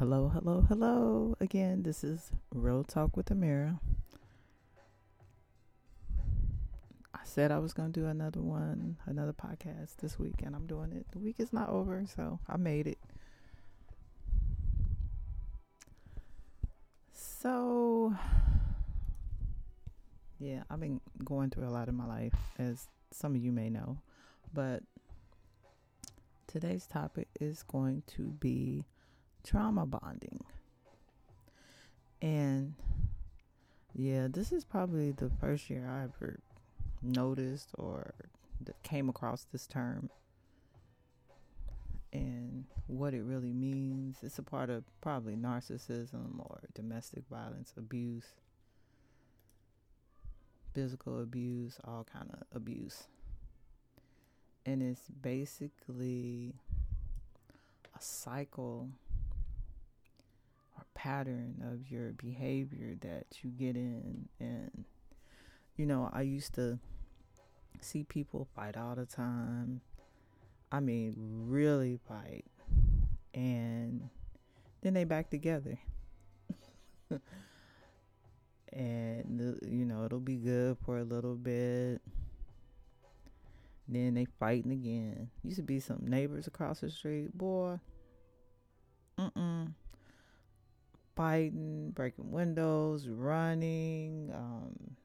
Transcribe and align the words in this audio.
Hello, 0.00 0.30
hello, 0.32 0.64
hello. 0.66 1.36
Again, 1.40 1.82
this 1.82 2.02
is 2.02 2.30
Real 2.54 2.84
Talk 2.84 3.18
with 3.18 3.26
Amira. 3.26 3.80
I 7.12 7.18
said 7.24 7.52
I 7.52 7.58
was 7.58 7.74
going 7.74 7.92
to 7.92 8.00
do 8.00 8.06
another 8.06 8.40
one, 8.40 8.96
another 9.04 9.34
podcast 9.34 9.96
this 10.00 10.18
week, 10.18 10.36
and 10.42 10.56
I'm 10.56 10.66
doing 10.66 10.92
it. 10.92 11.04
The 11.12 11.18
week 11.18 11.34
is 11.38 11.52
not 11.52 11.68
over, 11.68 12.02
so 12.16 12.38
I 12.48 12.56
made 12.56 12.86
it. 12.86 12.96
So, 17.12 18.14
yeah, 20.38 20.62
I've 20.70 20.80
been 20.80 21.02
going 21.22 21.50
through 21.50 21.68
a 21.68 21.74
lot 21.76 21.90
in 21.90 21.94
my 21.94 22.06
life, 22.06 22.36
as 22.58 22.88
some 23.10 23.34
of 23.34 23.42
you 23.42 23.52
may 23.52 23.68
know, 23.68 23.98
but 24.54 24.82
today's 26.46 26.86
topic 26.86 27.28
is 27.38 27.62
going 27.64 28.02
to 28.16 28.28
be 28.40 28.86
trauma 29.44 29.86
bonding. 29.86 30.44
And 32.22 32.74
yeah, 33.94 34.28
this 34.30 34.52
is 34.52 34.64
probably 34.64 35.12
the 35.12 35.30
first 35.40 35.70
year 35.70 35.88
I 35.88 36.04
ever 36.04 36.40
noticed 37.02 37.70
or 37.78 38.14
came 38.82 39.08
across 39.08 39.46
this 39.52 39.66
term 39.66 40.10
and 42.12 42.64
what 42.86 43.14
it 43.14 43.22
really 43.22 43.52
means. 43.52 44.18
It's 44.22 44.38
a 44.38 44.42
part 44.42 44.70
of 44.70 44.84
probably 45.00 45.36
narcissism 45.36 46.38
or 46.38 46.60
domestic 46.74 47.24
violence, 47.30 47.72
abuse, 47.76 48.34
physical 50.74 51.20
abuse, 51.20 51.78
all 51.84 52.06
kind 52.12 52.30
of 52.32 52.42
abuse. 52.54 53.04
And 54.66 54.82
it's 54.82 55.08
basically 55.22 56.54
a 57.96 58.02
cycle 58.02 58.88
pattern 61.02 61.54
of 61.72 61.90
your 61.90 62.12
behavior 62.12 62.94
that 63.00 63.24
you 63.40 63.50
get 63.50 63.74
in 63.74 64.28
and 64.38 64.84
you 65.76 65.86
know 65.86 66.10
i 66.12 66.20
used 66.20 66.52
to 66.54 66.78
see 67.80 68.04
people 68.04 68.48
fight 68.54 68.76
all 68.76 68.94
the 68.94 69.06
time. 69.06 69.80
I 70.72 70.80
mean 70.80 71.14
really 71.16 71.98
fight 72.08 72.44
and 73.34 74.08
then 74.82 74.94
they 74.94 75.04
back 75.04 75.30
together. 75.30 75.78
And 78.72 79.40
uh, 79.40 79.66
you 79.66 79.84
know 79.84 80.04
it'll 80.04 80.20
be 80.20 80.36
good 80.36 80.76
for 80.86 80.98
a 80.98 81.02
little 81.02 81.34
bit. 81.34 82.00
Then 83.88 84.14
they 84.14 84.28
fighting 84.38 84.70
again. 84.70 85.28
Used 85.42 85.56
to 85.56 85.64
be 85.64 85.80
some 85.80 86.04
neighbors 86.06 86.46
across 86.46 86.78
the 86.78 86.88
street. 86.88 87.36
Boy 87.36 87.80
fighting, 91.20 91.90
breaking 91.90 92.30
windows, 92.30 93.06
running, 93.06 94.30
um, 94.34 94.96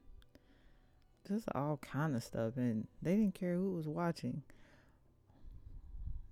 just 1.28 1.46
all 1.54 1.76
kind 1.82 2.16
of 2.16 2.24
stuff. 2.24 2.56
And 2.56 2.86
they 3.02 3.16
didn't 3.16 3.34
care 3.34 3.54
who 3.54 3.72
was 3.72 3.86
watching. 3.86 4.42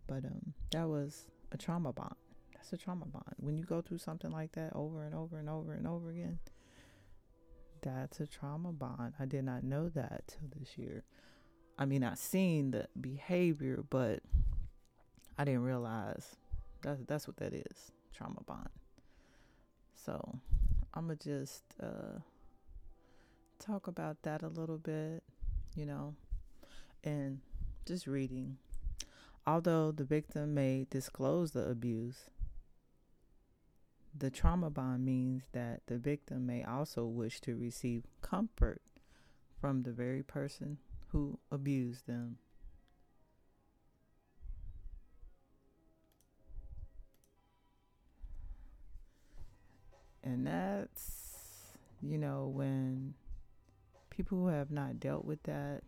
But 0.06 0.24
um, 0.24 0.54
that 0.70 0.88
was 0.88 1.26
a 1.52 1.58
trauma 1.58 1.92
bond. 1.92 2.14
That's 2.54 2.72
a 2.72 2.78
trauma 2.78 3.04
bond. 3.04 3.34
When 3.36 3.58
you 3.58 3.64
go 3.64 3.82
through 3.82 3.98
something 3.98 4.30
like 4.30 4.52
that 4.52 4.74
over 4.74 5.04
and 5.04 5.14
over 5.14 5.36
and 5.36 5.50
over 5.50 5.74
and 5.74 5.86
over 5.86 6.08
again, 6.08 6.38
that's 7.82 8.20
a 8.20 8.26
trauma 8.26 8.72
bond. 8.72 9.12
I 9.20 9.26
did 9.26 9.44
not 9.44 9.64
know 9.64 9.90
that 9.90 10.28
till 10.28 10.48
this 10.58 10.78
year. 10.78 11.04
I 11.78 11.84
mean, 11.84 12.02
I've 12.02 12.16
seen 12.16 12.70
the 12.70 12.88
behavior, 12.98 13.84
but 13.90 14.20
I 15.36 15.44
didn't 15.44 15.64
realize 15.64 16.36
that's 16.80 17.02
that's 17.06 17.26
what 17.26 17.36
that 17.36 17.52
is. 17.52 17.92
Trauma 18.14 18.40
bond. 18.46 18.70
So 20.04 20.38
I'm 20.92 21.06
going 21.06 21.18
to 21.18 21.40
just 21.40 21.64
uh, 21.82 22.20
talk 23.58 23.86
about 23.86 24.22
that 24.22 24.42
a 24.42 24.48
little 24.48 24.76
bit, 24.76 25.22
you 25.74 25.86
know, 25.86 26.14
and 27.02 27.40
just 27.86 28.06
reading. 28.06 28.58
Although 29.46 29.92
the 29.92 30.04
victim 30.04 30.54
may 30.54 30.86
disclose 30.90 31.52
the 31.52 31.68
abuse, 31.68 32.30
the 34.16 34.30
trauma 34.30 34.70
bond 34.70 35.04
means 35.04 35.44
that 35.52 35.80
the 35.86 35.98
victim 35.98 36.46
may 36.46 36.62
also 36.62 37.04
wish 37.04 37.40
to 37.40 37.56
receive 37.56 38.04
comfort 38.20 38.82
from 39.60 39.82
the 39.82 39.92
very 39.92 40.22
person 40.22 40.78
who 41.08 41.38
abused 41.50 42.06
them. 42.06 42.38
And 50.24 50.46
that's, 50.46 51.72
you 52.02 52.16
know, 52.16 52.50
when 52.52 53.14
people 54.08 54.38
who 54.38 54.46
have 54.48 54.70
not 54.70 54.98
dealt 54.98 55.24
with 55.24 55.42
that, 55.44 55.82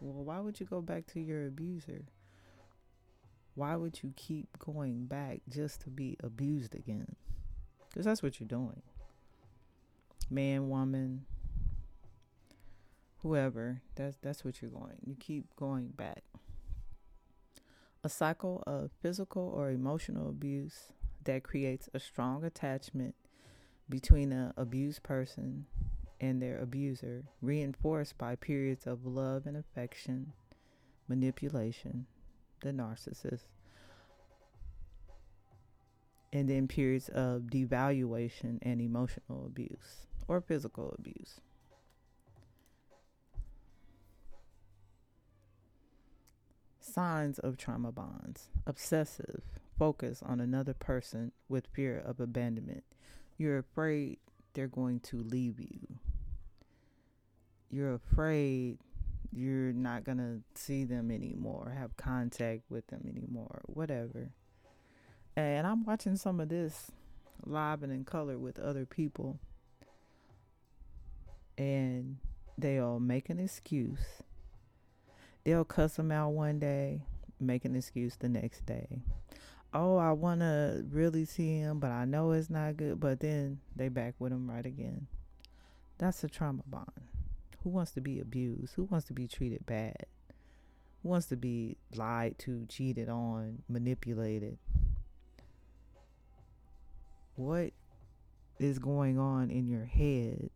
well, 0.00 0.24
why 0.24 0.38
would 0.38 0.60
you 0.60 0.66
go 0.66 0.80
back 0.80 1.06
to 1.08 1.20
your 1.20 1.46
abuser? 1.46 2.04
Why 3.54 3.74
would 3.74 4.02
you 4.02 4.12
keep 4.16 4.58
going 4.58 5.06
back 5.06 5.40
just 5.48 5.80
to 5.82 5.90
be 5.90 6.16
abused 6.22 6.74
again? 6.74 7.16
Because 7.88 8.04
that's 8.04 8.22
what 8.22 8.38
you're 8.38 8.46
doing. 8.46 8.82
Man, 10.30 10.68
woman, 10.68 11.24
whoever, 13.22 13.80
that's 13.94 14.16
that's 14.22 14.44
what 14.44 14.60
you're 14.60 14.70
going. 14.70 14.96
You 15.04 15.16
keep 15.18 15.56
going 15.56 15.88
back. 15.88 16.22
A 18.04 18.08
cycle 18.08 18.62
of 18.66 18.90
physical 19.00 19.52
or 19.56 19.70
emotional 19.70 20.28
abuse 20.28 20.92
that 21.24 21.42
creates 21.42 21.88
a 21.94 21.98
strong 21.98 22.44
attachment 22.44 23.14
between 23.88 24.32
an 24.32 24.52
abused 24.56 25.02
person 25.02 25.66
and 26.20 26.40
their 26.40 26.58
abuser, 26.58 27.24
reinforced 27.40 28.16
by 28.18 28.34
periods 28.36 28.86
of 28.86 29.04
love 29.06 29.46
and 29.46 29.56
affection, 29.56 30.32
manipulation, 31.08 32.06
the 32.62 32.70
narcissist, 32.70 33.44
and 36.32 36.48
then 36.48 36.66
periods 36.66 37.08
of 37.10 37.42
devaluation 37.42 38.58
and 38.62 38.80
emotional 38.80 39.46
abuse 39.46 40.06
or 40.26 40.40
physical 40.40 40.94
abuse. 40.98 41.40
Signs 46.80 47.38
of 47.38 47.56
trauma 47.56 47.92
bonds. 47.92 48.48
Obsessive, 48.66 49.42
focus 49.78 50.22
on 50.24 50.40
another 50.40 50.72
person 50.72 51.32
with 51.48 51.66
fear 51.74 51.98
of 51.98 52.20
abandonment 52.20 52.84
you're 53.38 53.58
afraid 53.58 54.18
they're 54.54 54.68
going 54.68 55.00
to 55.00 55.18
leave 55.18 55.60
you. 55.60 55.98
You're 57.70 57.94
afraid 57.94 58.78
you're 59.32 59.72
not 59.72 60.04
going 60.04 60.18
to 60.18 60.40
see 60.58 60.84
them 60.84 61.10
anymore, 61.10 61.74
have 61.76 61.96
contact 61.96 62.62
with 62.70 62.86
them 62.86 63.02
anymore, 63.08 63.60
whatever. 63.66 64.30
And 65.36 65.66
I'm 65.66 65.84
watching 65.84 66.16
some 66.16 66.40
of 66.40 66.48
this 66.48 66.90
live 67.44 67.82
and 67.82 67.92
in 67.92 68.04
color 68.04 68.38
with 68.38 68.58
other 68.58 68.86
people. 68.86 69.38
And 71.58 72.16
they'll 72.56 73.00
make 73.00 73.28
an 73.28 73.38
excuse. 73.38 74.22
They'll 75.44 75.64
cuss 75.64 75.96
them 75.96 76.10
out 76.10 76.32
one 76.32 76.58
day, 76.58 77.02
make 77.38 77.64
an 77.64 77.76
excuse 77.76 78.16
the 78.16 78.28
next 78.28 78.64
day 78.64 79.02
oh, 79.76 79.96
I 79.98 80.12
want 80.12 80.40
to 80.40 80.84
really 80.90 81.24
see 81.24 81.58
him, 81.58 81.78
but 81.78 81.90
I 81.90 82.04
know 82.04 82.32
it's 82.32 82.50
not 82.50 82.76
good. 82.76 82.98
But 82.98 83.20
then 83.20 83.60
they 83.74 83.88
back 83.88 84.14
with 84.18 84.32
him 84.32 84.50
right 84.50 84.64
again. 84.64 85.06
That's 85.98 86.22
a 86.24 86.28
trauma 86.28 86.62
bond. 86.66 86.90
Who 87.62 87.70
wants 87.70 87.92
to 87.92 88.00
be 88.00 88.20
abused? 88.20 88.74
Who 88.74 88.84
wants 88.84 89.06
to 89.08 89.12
be 89.12 89.26
treated 89.26 89.66
bad? 89.66 90.06
Who 91.02 91.08
wants 91.08 91.26
to 91.26 91.36
be 91.36 91.76
lied 91.94 92.38
to, 92.40 92.66
cheated 92.68 93.08
on, 93.08 93.62
manipulated? 93.68 94.58
What 97.36 97.72
is 98.58 98.78
going 98.78 99.18
on 99.18 99.50
in 99.50 99.68
your 99.68 99.84
head? 99.84 100.50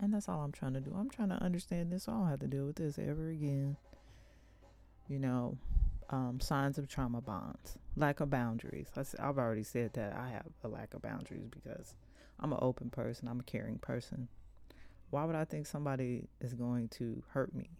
And 0.00 0.14
that's 0.14 0.28
all 0.28 0.40
I'm 0.40 0.52
trying 0.52 0.74
to 0.74 0.80
do. 0.80 0.94
I'm 0.96 1.10
trying 1.10 1.28
to 1.28 1.34
understand 1.42 1.92
this. 1.92 2.04
So 2.04 2.12
I 2.12 2.14
don't 2.16 2.28
have 2.28 2.40
to 2.40 2.46
deal 2.46 2.64
with 2.64 2.76
this 2.76 2.98
ever 2.98 3.28
again. 3.28 3.76
You 5.08 5.18
know, 5.18 5.58
um, 6.10 6.38
signs 6.40 6.78
of 6.78 6.88
trauma 6.88 7.20
bonds, 7.20 7.76
lack 7.96 8.20
of 8.20 8.30
boundaries. 8.30 8.88
I, 8.96 9.24
have 9.24 9.38
already 9.38 9.62
said 9.64 9.94
that 9.94 10.14
I 10.14 10.30
have 10.30 10.46
a 10.64 10.68
lack 10.68 10.94
of 10.94 11.02
boundaries 11.02 11.48
because 11.50 11.94
I'm 12.38 12.52
an 12.52 12.58
open 12.62 12.90
person, 12.90 13.28
I'm 13.28 13.40
a 13.40 13.44
caring 13.44 13.78
person. 13.78 14.28
Why 15.10 15.24
would 15.24 15.36
I 15.36 15.44
think 15.44 15.66
somebody 15.66 16.28
is 16.40 16.54
going 16.54 16.88
to 16.90 17.22
hurt 17.30 17.54
me? 17.54 17.70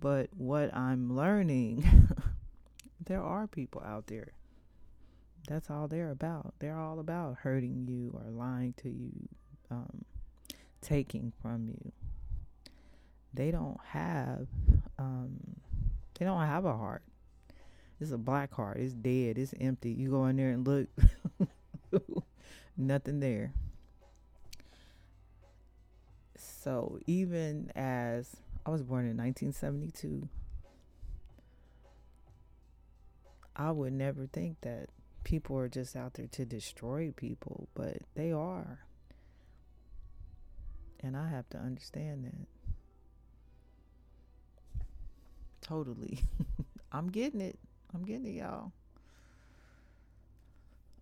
But 0.00 0.30
what 0.36 0.74
I'm 0.74 1.14
learning, 1.14 2.08
there 3.04 3.22
are 3.22 3.46
people 3.46 3.82
out 3.84 4.06
there. 4.06 4.32
That's 5.48 5.70
all 5.70 5.88
they're 5.88 6.10
about. 6.10 6.54
They're 6.58 6.78
all 6.78 6.98
about 6.98 7.38
hurting 7.42 7.86
you 7.88 8.12
or 8.14 8.30
lying 8.30 8.74
to 8.82 8.88
you, 8.88 9.12
um, 9.70 10.04
taking 10.80 11.32
from 11.40 11.68
you. 11.68 11.92
They 13.32 13.50
don't 13.50 13.78
have 13.88 14.46
um, 14.98 15.36
they 16.18 16.24
don't 16.24 16.44
have 16.46 16.64
a 16.64 16.76
heart. 16.76 17.02
It's 18.00 18.10
a 18.10 18.18
black 18.18 18.52
heart. 18.52 18.76
It's 18.78 18.92
dead. 18.92 19.38
It's 19.38 19.54
empty. 19.60 19.90
You 19.90 20.10
go 20.10 20.26
in 20.26 20.36
there 20.36 20.50
and 20.50 20.66
look, 20.66 20.88
nothing 22.76 23.20
there. 23.20 23.52
So 26.36 26.98
even 27.06 27.72
as 27.74 28.36
I 28.66 28.70
was 28.70 28.82
born 28.82 29.06
in 29.06 29.16
1972, 29.16 30.28
I 33.54 33.70
would 33.70 33.94
never 33.94 34.26
think 34.26 34.60
that 34.60 34.90
people 35.24 35.56
are 35.58 35.68
just 35.68 35.96
out 35.96 36.14
there 36.14 36.26
to 36.26 36.44
destroy 36.44 37.12
people, 37.16 37.68
but 37.74 37.98
they 38.14 38.30
are. 38.30 38.80
And 41.00 41.16
I 41.16 41.28
have 41.28 41.48
to 41.50 41.58
understand 41.58 42.24
that. 42.26 42.46
Totally. 45.62 46.20
I'm 46.92 47.08
getting 47.08 47.40
it. 47.40 47.58
I'm 47.96 48.04
getting 48.04 48.26
it, 48.26 48.40
y'all. 48.40 48.72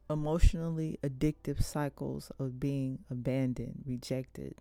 Emotionally 0.08 0.96
addictive 1.02 1.61
cycles 1.61 2.31
of 2.38 2.61
being 2.61 3.00
abandoned, 3.11 3.82
rejected, 3.85 4.55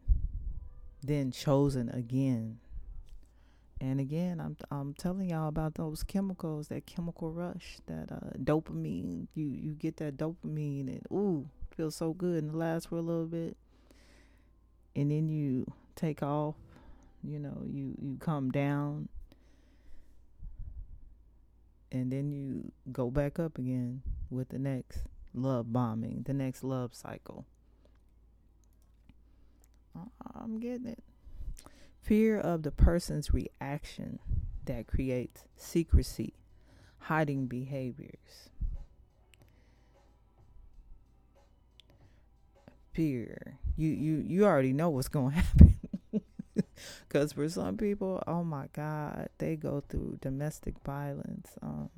then 1.04 1.32
chosen 1.32 1.90
again. 1.90 2.58
And 3.80 4.00
again, 4.00 4.40
I'm 4.40 4.58
I'm 4.72 4.96
telling 4.96 5.30
y'all 5.30 5.48
about 5.48 5.76
those 5.76 6.02
chemicals, 6.02 6.70
that 6.70 6.88
chemical 6.88 7.32
rush, 7.32 7.78
that 7.86 8.12
uh, 8.12 8.36
dopamine. 8.40 9.28
You 9.36 9.46
you 9.46 9.74
get 9.74 9.98
that 9.98 10.18
dopamine 10.18 10.88
and 10.88 11.06
ooh, 11.12 11.48
feels 11.76 11.96
so 11.96 12.14
good 12.14 12.44
and 12.46 12.54
it 12.54 12.58
lasts 12.58 12.88
for 12.88 12.96
a 12.96 13.02
little 13.02 13.28
bit. 13.28 13.58
And 14.96 15.12
then 15.12 15.30
you 15.30 15.72
take 15.96 16.24
off, 16.24 16.56
you 17.24 17.38
know, 17.38 17.62
you 17.64 17.94
you 18.02 18.18
come 18.20 18.50
down 18.50 19.10
and 21.94 22.12
then 22.12 22.32
you 22.32 22.72
go 22.92 23.12
back 23.12 23.40
up 23.40 23.58
again 23.60 24.02
with 24.32 24.50
the 24.50 24.58
next 24.58 25.04
love 25.34 25.72
bombing, 25.72 26.24
the 26.26 26.34
next 26.34 26.64
love 26.64 26.94
cycle. 26.96 27.46
Uh, 29.96 30.06
I'm 30.34 30.60
getting 30.60 30.88
it. 30.88 31.04
Fear 32.02 32.40
of 32.40 32.64
the 32.64 32.72
person's 32.72 33.32
reaction 33.32 34.20
that 34.66 34.88
creates 34.88 35.44
secrecy, 35.56 36.34
hiding 36.98 37.46
behaviors. 37.46 38.50
Fear. 42.92 43.60
You 43.76 43.90
you 43.90 44.24
you 44.26 44.46
already 44.46 44.74
know 44.74 44.90
what's 44.90 45.08
going 45.08 45.32
to 45.36 45.40
happen. 45.42 45.73
Because 47.08 47.34
for 47.34 47.48
some 47.50 47.78
people, 47.78 48.22
oh 48.28 48.44
my 48.44 48.68
God, 48.74 49.30
they 49.38 49.56
go 49.56 49.84
through 49.88 50.20
domestic 50.22 50.76
violence, 50.86 51.52
um, 51.62 51.90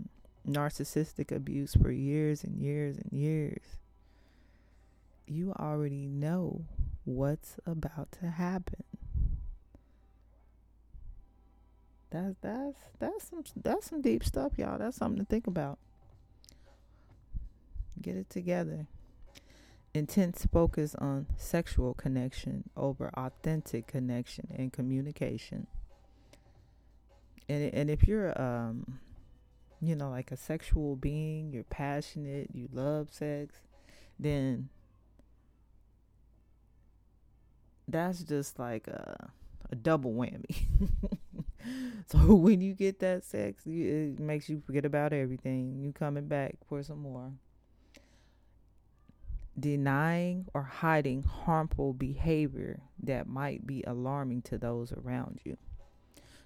narcissistic 0.48 1.36
abuse 1.36 1.76
for 1.76 1.92
years 1.92 2.44
and 2.44 2.60
years 2.60 2.98
and 2.98 3.12
years. 3.12 3.78
You 5.28 5.54
already 5.54 6.06
know 6.08 6.66
what's 7.04 7.56
about 7.66 8.12
to 8.20 8.28
happen. 8.28 8.84
That's 12.12 12.36
that's 12.42 12.78
that's 13.00 13.30
some 13.30 13.44
that's 13.62 13.90
some 13.90 14.02
deep 14.02 14.24
stuff, 14.24 14.54
y'all. 14.58 14.78
That's 14.78 14.98
something 14.98 15.20
to 15.20 15.26
think 15.26 15.48
about. 15.48 15.80
Get 18.02 18.16
it 18.16 18.30
together 18.30 18.88
intense 19.96 20.46
focus 20.52 20.94
on 20.96 21.26
sexual 21.38 21.94
connection 21.94 22.70
over 22.76 23.10
authentic 23.16 23.88
connection 23.88 24.48
and 24.56 24.74
communication. 24.74 25.68
And 27.48 27.74
and 27.74 27.90
if 27.90 28.08
you're 28.08 28.40
um 28.40 29.00
you 29.82 29.96
know 29.96 30.10
like 30.10 30.32
a 30.32 30.38
sexual 30.38 30.96
being, 30.98 31.52
you're 31.54 31.64
passionate, 31.64 32.50
you 32.54 32.68
love 32.74 33.08
sex, 33.12 33.56
then 34.20 34.70
that's 37.88 38.22
just 38.24 38.60
like 38.60 38.88
a 38.88 39.30
a 39.72 39.76
double 39.76 40.14
whammy. 40.14 40.66
so 42.08 42.36
when 42.36 42.60
you 42.60 42.74
get 42.74 43.00
that 43.00 43.24
sex, 43.24 43.64
it 43.66 44.20
makes 44.20 44.50
you 44.50 44.62
forget 44.66 44.86
about 44.86 45.14
everything. 45.14 45.80
You 45.82 45.94
coming 45.94 46.28
back 46.28 46.58
for 46.68 46.84
some 46.84 47.00
more 47.00 47.32
denying 49.60 50.46
or 50.54 50.64
hiding 50.64 51.24
harmful 51.24 51.94
behavior 51.94 52.82
that 53.04 53.28
might 53.28 53.66
be 53.66 53.84
alarming 53.88 54.42
to 54.44 54.58
those 54.58 54.92
around 54.92 55.40
you. 55.44 55.58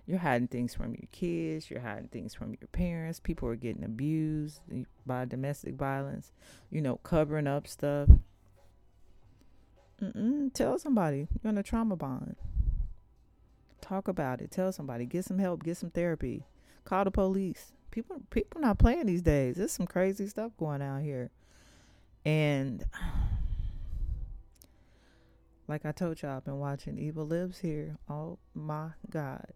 You're 0.06 0.19
hiding 0.19 0.47
things 0.47 0.73
from 0.73 0.95
your 0.95 1.07
kids, 1.11 1.69
you're 1.69 1.81
hiding 1.81 2.07
things 2.07 2.33
from 2.33 2.56
your 2.59 2.67
parents. 2.71 3.19
People 3.19 3.47
are 3.50 3.56
getting 3.56 3.83
abused 3.83 4.61
by 5.06 5.25
domestic 5.25 5.75
violence, 5.75 6.31
you 6.71 6.81
know, 6.81 6.97
covering 6.97 7.47
up 7.47 7.67
stuff. 7.67 8.09
Mm-mm, 10.01 10.53
tell 10.53 10.79
somebody 10.79 11.27
you're 11.44 11.51
in 11.51 11.57
a 11.57 11.63
trauma 11.63 11.95
bond. 11.95 12.38
Talk 13.81 14.07
about 14.07 14.41
it. 14.41 14.51
Tell 14.51 14.71
somebody. 14.71 15.06
Get 15.06 15.25
some 15.25 15.39
help. 15.39 15.63
Get 15.63 15.77
some 15.77 15.89
therapy. 15.89 16.45
Call 16.85 17.06
the 17.06 17.11
police. 17.11 17.73
People, 17.91 18.21
people 18.29 18.61
not 18.61 18.77
playing 18.77 19.07
these 19.07 19.21
days. 19.21 19.56
There's 19.56 19.71
some 19.71 19.88
crazy 19.88 20.27
stuff 20.27 20.51
going 20.57 20.81
out 20.81 21.01
here. 21.01 21.31
And 22.29 22.85
like 25.67 25.83
I 25.83 25.91
told 25.91 26.21
y'all, 26.21 26.37
I've 26.37 26.45
been 26.45 26.59
watching 26.59 26.99
Evil 26.99 27.25
Lives 27.25 27.59
Here. 27.59 27.97
Oh 28.07 28.37
my 28.53 28.89
God. 29.09 29.47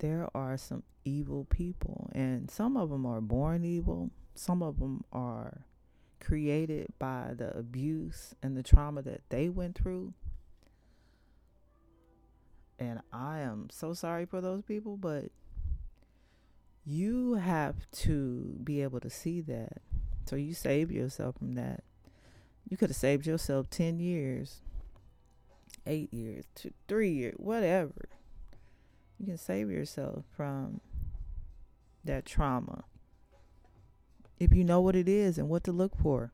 There 0.00 0.28
are 0.34 0.58
some 0.58 0.82
evil 1.04 1.46
people, 1.48 2.10
and 2.12 2.50
some 2.50 2.76
of 2.76 2.90
them 2.90 3.06
are 3.06 3.20
born 3.20 3.64
evil, 3.64 4.10
some 4.34 4.62
of 4.62 4.80
them 4.80 5.04
are 5.12 5.64
created 6.20 6.88
by 6.98 7.30
the 7.34 7.56
abuse 7.56 8.34
and 8.42 8.56
the 8.56 8.62
trauma 8.62 9.00
that 9.02 9.22
they 9.30 9.48
went 9.48 9.78
through. 9.78 10.12
And 12.78 13.00
I 13.12 13.40
am 13.40 13.68
so 13.70 13.94
sorry 13.94 14.26
for 14.26 14.40
those 14.40 14.62
people, 14.62 14.96
but 14.96 15.26
you 16.84 17.34
have 17.34 17.90
to 17.92 18.58
be 18.62 18.82
able 18.82 19.00
to 19.00 19.10
see 19.10 19.40
that. 19.42 19.78
So 20.26 20.36
you 20.36 20.54
save 20.54 20.90
yourself 20.90 21.36
from 21.38 21.54
that. 21.54 21.84
You 22.68 22.76
could 22.76 22.90
have 22.90 22.96
saved 22.96 23.26
yourself 23.26 23.68
10 23.70 23.98
years, 23.98 24.60
eight 25.86 26.12
years, 26.12 26.44
two, 26.54 26.72
three 26.88 27.10
years, 27.10 27.34
whatever. 27.36 28.08
You 29.18 29.26
can 29.26 29.38
save 29.38 29.70
yourself 29.70 30.24
from 30.36 30.80
that 32.04 32.24
trauma 32.24 32.84
if 34.40 34.52
you 34.52 34.64
know 34.64 34.80
what 34.80 34.96
it 34.96 35.08
is 35.08 35.38
and 35.38 35.48
what 35.48 35.62
to 35.64 35.72
look 35.72 35.96
for. 35.96 36.32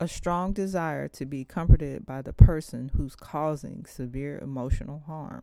A 0.00 0.08
strong 0.08 0.52
desire 0.52 1.08
to 1.08 1.26
be 1.26 1.44
comforted 1.44 2.04
by 2.06 2.22
the 2.22 2.32
person 2.32 2.92
who's 2.96 3.14
causing 3.14 3.84
severe 3.84 4.38
emotional 4.38 5.02
harm. 5.06 5.42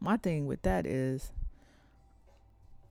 My 0.00 0.16
thing 0.16 0.46
with 0.46 0.62
that 0.62 0.86
is 0.86 1.32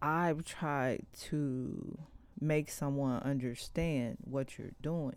I've 0.02 0.46
tried 0.46 1.06
to 1.24 1.98
make 2.40 2.70
someone 2.70 3.22
understand 3.22 4.18
what 4.24 4.58
you're 4.58 4.72
doing 4.82 5.16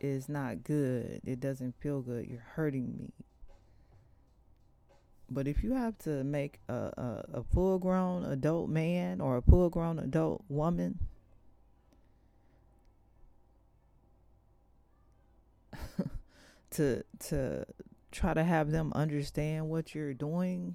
is 0.00 0.28
not 0.28 0.64
good. 0.64 1.20
It 1.24 1.40
doesn't 1.40 1.74
feel 1.80 2.00
good. 2.00 2.26
You're 2.26 2.46
hurting 2.54 2.96
me. 2.96 3.12
But 5.30 5.46
if 5.46 5.62
you 5.62 5.74
have 5.74 5.98
to 5.98 6.24
make 6.24 6.60
a, 6.68 6.72
a, 6.74 7.24
a 7.34 7.42
full 7.42 7.78
grown 7.78 8.24
adult 8.24 8.70
man 8.70 9.20
or 9.20 9.36
a 9.36 9.42
full 9.42 9.68
grown 9.68 9.98
adult 9.98 10.42
woman 10.48 11.00
to 16.70 17.04
to 17.28 17.66
try 18.10 18.34
to 18.34 18.44
have 18.44 18.70
them 18.70 18.92
understand 18.94 19.68
what 19.68 19.94
you're 19.94 20.14
doing, 20.14 20.74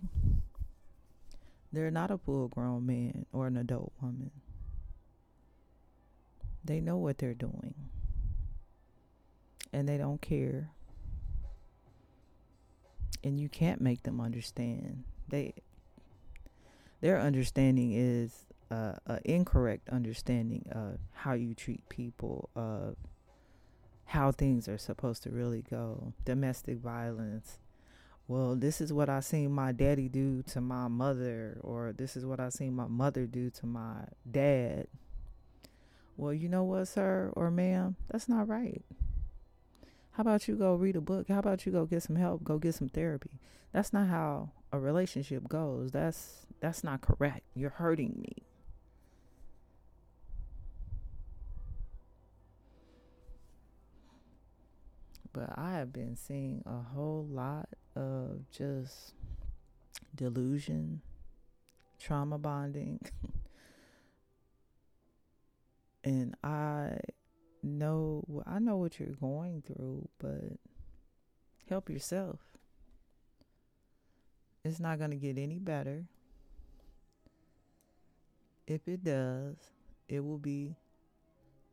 they're 1.72 1.92
not 1.92 2.12
a 2.12 2.18
full 2.18 2.48
grown 2.48 2.86
man 2.86 3.25
or 3.34 3.48
an 3.48 3.58
adult 3.58 3.92
woman. 4.02 4.32
They 6.63 6.80
know 6.80 6.98
what 6.98 7.18
they're 7.18 7.34
doing. 7.34 7.74
And 9.74 9.90
they 9.90 9.98
don't 9.98 10.22
care. 10.22 10.70
And 13.24 13.40
you 13.40 13.50
can't 13.50 13.82
make 13.82 14.04
them 14.04 14.22
understand. 14.22 15.04
They 15.30 15.54
their 17.02 17.20
understanding 17.20 17.92
is 17.94 18.46
uh, 18.72 18.94
an 19.08 19.20
incorrect 19.25 19.90
understanding 19.90 20.66
of 20.72 21.00
how 21.12 21.34
you 21.34 21.54
treat 21.54 21.88
people, 21.90 22.50
of 22.56 22.96
how 24.13 24.32
things 24.32 24.67
are 24.67 24.77
supposed 24.77 25.24
to 25.24 25.32
really 25.32 25.63
go. 25.63 26.13
Domestic 26.24 26.77
violence. 26.77 27.58
Well, 28.27 28.55
this 28.55 28.79
is 28.79 28.93
what 28.93 29.10
I 29.10 29.22
seen 29.22 29.51
my 29.51 29.72
daddy 29.72 30.08
do 30.08 30.43
to 30.43 30.62
my 30.62 30.88
mother, 30.88 31.58
or 31.62 31.93
this 31.98 32.15
is 32.15 32.24
what 32.24 32.39
I 32.39 32.50
seen 32.50 32.75
my 32.75 32.86
mother 32.86 33.25
do 33.25 33.50
to 33.50 33.65
my 33.65 34.05
dad. 34.29 34.86
Well, 36.15 36.32
you 36.32 36.48
know 36.48 36.63
what, 36.63 36.89
sir 36.89 37.32
or 37.36 37.50
ma'am? 37.50 37.96
That's 38.12 38.29
not 38.29 38.48
right. 38.48 38.84
How 40.12 40.22
about 40.22 40.48
you 40.48 40.58
go 40.58 40.75
read 40.75 40.96
a 40.96 41.01
book? 41.01 41.27
How 41.27 41.39
about 41.39 41.65
you 41.65 41.72
go 41.72 41.88
get 41.88 42.03
some 42.03 42.15
help? 42.15 42.43
Go 42.43 42.60
get 42.60 42.75
some 42.75 42.89
therapy. 42.89 43.39
That's 43.72 43.93
not 43.93 44.10
how 44.10 44.51
a 44.72 44.77
relationship 44.77 45.48
goes. 45.50 45.89
That's 45.89 46.46
that's 46.60 46.84
not 46.84 47.01
correct. 47.01 47.41
You're 47.55 47.72
hurting 47.72 48.20
me. 48.22 48.43
But 55.34 55.58
I 55.58 55.74
have 55.74 55.92
been 55.92 56.16
seeing 56.16 56.63
a 56.66 56.94
whole 56.94 57.28
lot 57.30 57.70
of 57.96 58.50
just 58.52 59.13
delusion, 60.16 61.02
trauma 62.00 62.38
bonding. 62.38 63.00
and 66.04 66.36
I 66.44 66.98
know 67.63 68.24
I 68.46 68.60
know 68.60 68.78
what 68.78 69.00
you're 69.00 69.10
going 69.10 69.63
through, 69.66 70.08
but 70.20 70.60
help 71.68 71.90
yourself. 71.90 72.40
It's 74.63 74.80
not 74.80 75.00
going 75.00 75.12
to 75.12 75.18
get 75.18 75.38
any 75.38 75.60
better. 75.60 76.06
If 78.66 78.88
it 78.88 79.04
does, 79.04 79.58
it 80.08 80.24
will 80.24 80.38
be 80.38 80.75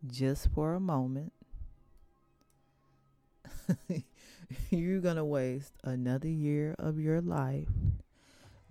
just 0.06 0.48
for 0.52 0.74
a 0.74 0.80
moment. 0.80 1.32
You're 4.70 5.00
going 5.00 5.16
to 5.16 5.24
waste 5.24 5.74
another 5.84 6.28
year 6.28 6.74
of 6.78 6.98
your 6.98 7.20
life 7.20 7.68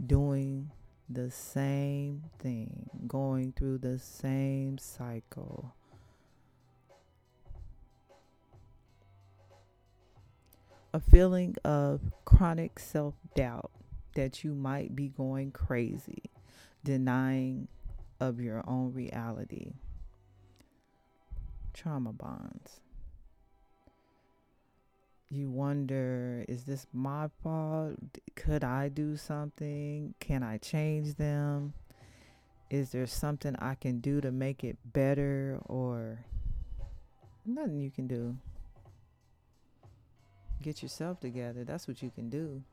doing 0.05 0.71
the 1.09 1.31
same 1.31 2.23
thing, 2.39 2.89
going 3.07 3.53
through 3.53 3.79
the 3.79 3.97
same 3.97 4.77
cycle 4.77 5.73
a 10.93 10.99
feeling 10.99 11.55
of 11.63 12.01
chronic 12.25 12.79
self 12.79 13.15
doubt 13.35 13.71
that 14.15 14.43
you 14.43 14.53
might 14.53 14.95
be 14.95 15.07
going 15.07 15.51
crazy, 15.51 16.23
denying 16.83 17.67
of 18.19 18.39
your 18.39 18.63
own 18.67 18.93
reality. 18.93 19.73
Trauma 21.73 22.11
bonds. 22.11 22.81
You 25.31 25.47
wonder, 25.51 26.43
is 26.47 26.63
this 26.63 26.87
my 26.91 27.29
fault? 27.43 27.99
Could 28.35 28.63
I 28.63 28.89
do 28.89 29.15
something? 29.15 30.15
Can 30.19 30.41
I 30.41 30.57
change 30.57 31.15
them? 31.17 31.73
Is 32.71 32.91
there 32.91 33.05
something 33.05 33.55
I 33.59 33.75
can 33.75 33.99
do 33.99 34.21
to 34.21 34.31
make 34.31 34.63
it 34.63 34.77
better 34.83 35.59
or 35.65 36.25
nothing 37.45 37.79
you 37.79 37.91
can 37.91 38.07
do? 38.07 38.37
Get 40.63 40.81
yourself 40.81 41.19
together. 41.19 41.63
That's 41.63 41.87
what 41.87 42.01
you 42.01 42.09
can 42.09 42.29
do. 42.29 42.63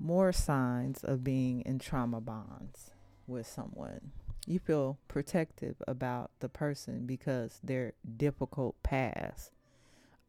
More 0.00 0.32
signs 0.32 1.04
of 1.04 1.22
being 1.22 1.60
in 1.60 1.78
trauma 1.78 2.20
bonds 2.20 2.90
with 3.28 3.46
someone. 3.46 4.10
You 4.46 4.58
feel 4.60 4.98
protective 5.08 5.76
about 5.88 6.30
the 6.40 6.48
person 6.48 7.04
because 7.04 7.60
their 7.62 7.94
difficult 8.16 8.80
past. 8.82 9.50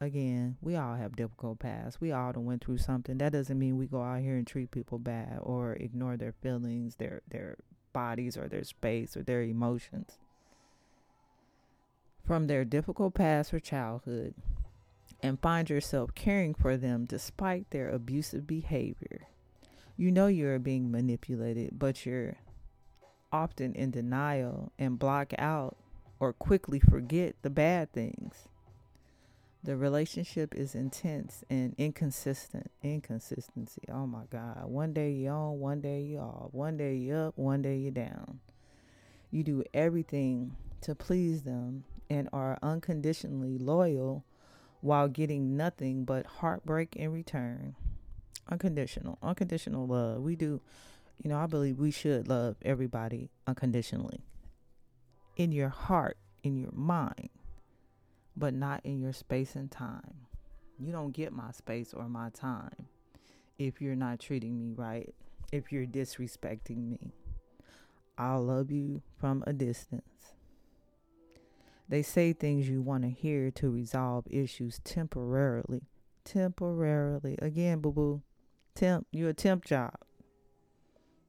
Again, 0.01 0.57
we 0.61 0.75
all 0.75 0.95
have 0.95 1.15
difficult 1.15 1.59
past. 1.59 2.01
We 2.01 2.11
all 2.11 2.33
done 2.33 2.45
went 2.45 2.63
through 2.63 2.79
something. 2.79 3.17
That 3.17 3.31
doesn't 3.31 3.57
mean 3.57 3.77
we 3.77 3.87
go 3.87 4.01
out 4.01 4.21
here 4.21 4.35
and 4.35 4.45
treat 4.45 4.71
people 4.71 4.99
bad 4.99 5.39
or 5.41 5.73
ignore 5.73 6.17
their 6.17 6.33
feelings, 6.33 6.95
their 6.95 7.21
their 7.29 7.57
bodies 7.93 8.37
or 8.37 8.47
their 8.47 8.63
space 8.63 9.17
or 9.17 9.23
their 9.23 9.41
emotions 9.41 10.17
from 12.27 12.47
their 12.47 12.65
difficult 12.65 13.13
past 13.13 13.53
or 13.53 13.59
childhood 13.59 14.35
and 15.23 15.39
find 15.39 15.69
yourself 15.69 16.13
caring 16.13 16.53
for 16.53 16.75
them 16.75 17.05
despite 17.05 17.69
their 17.71 17.89
abusive 17.89 18.45
behavior. 18.45 19.27
You 19.95 20.11
know 20.11 20.27
you're 20.27 20.59
being 20.59 20.91
manipulated, 20.91 21.79
but 21.79 22.05
you're 22.05 22.35
often 23.31 23.73
in 23.73 23.91
denial 23.91 24.71
and 24.77 24.99
block 24.99 25.33
out 25.37 25.77
or 26.19 26.33
quickly 26.33 26.79
forget 26.79 27.35
the 27.41 27.49
bad 27.49 27.91
things. 27.91 28.47
The 29.63 29.75
relationship 29.75 30.55
is 30.55 30.75
intense 30.75 31.43
and 31.49 31.75
inconsistent. 31.77 32.71
Inconsistency. 32.83 33.81
Oh 33.91 34.07
my 34.07 34.23
God. 34.29 34.65
One 34.65 34.93
day 34.93 35.11
you 35.11 35.29
on, 35.29 35.59
one 35.59 35.81
day 35.81 36.01
you 36.01 36.19
off. 36.19 36.53
One 36.53 36.77
day 36.77 36.95
you 36.95 37.15
up, 37.15 37.37
one 37.37 37.61
day 37.61 37.77
you 37.77 37.91
down. 37.91 38.39
You 39.29 39.43
do 39.43 39.63
everything 39.73 40.55
to 40.81 40.95
please 40.95 41.41
them 41.41 41.83
and 42.09 42.29
are 42.31 42.57
unconditionally 42.61 43.57
loyal 43.57 44.23
while 44.81 45.07
getting 45.07 45.57
nothing 45.57 46.05
but 46.05 46.25
heartbreak 46.25 46.95
in 46.95 47.11
return. 47.11 47.75
Unconditional, 48.49 49.17
unconditional 49.21 49.85
love. 49.85 50.21
We 50.21 50.35
do, 50.37 50.61
you 51.23 51.29
know, 51.29 51.37
I 51.37 51.47
believe 51.47 51.79
we 51.79 51.91
should 51.91 52.27
love 52.27 52.57
everybody 52.63 53.29
unconditionally 53.47 54.23
in 55.35 55.51
your 55.51 55.69
heart, 55.69 56.17
in 56.43 56.57
your 56.57 56.71
mind, 56.71 57.29
but 58.35 58.53
not 58.53 58.81
in 58.83 58.99
your 58.99 59.13
space 59.13 59.55
and 59.55 59.69
time. 59.71 60.27
You 60.79 60.91
don't 60.91 61.11
get 61.11 61.33
my 61.33 61.51
space 61.51 61.93
or 61.93 62.07
my 62.07 62.29
time 62.29 62.87
if 63.57 63.81
you're 63.81 63.95
not 63.95 64.19
treating 64.19 64.57
me 64.57 64.73
right, 64.75 65.13
if 65.51 65.71
you're 65.71 65.87
disrespecting 65.87 66.87
me. 66.87 67.13
I'll 68.17 68.43
love 68.43 68.71
you 68.71 69.01
from 69.19 69.43
a 69.47 69.53
distance. 69.53 70.03
They 71.89 72.01
say 72.01 72.33
things 72.33 72.67
you 72.67 72.81
want 72.81 73.03
to 73.03 73.09
hear 73.09 73.49
to 73.51 73.69
resolve 73.69 74.25
issues 74.29 74.79
temporarily. 74.83 75.83
Temporarily. 76.25 77.37
Again, 77.41 77.79
boo 77.79 77.91
boo. 77.91 78.21
Temp. 78.75 79.07
You're 79.11 79.29
a 79.29 79.33
temp 79.33 79.65
job. 79.65 79.95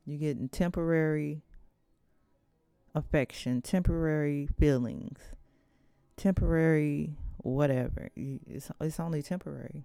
You're 0.09 0.19
getting 0.19 0.49
temporary 0.49 1.43
affection, 2.95 3.61
temporary 3.61 4.49
feelings, 4.59 5.19
temporary 6.17 7.11
whatever. 7.37 8.09
It's, 8.17 8.71
it's 8.81 8.99
only 8.99 9.23
temporary. 9.23 9.85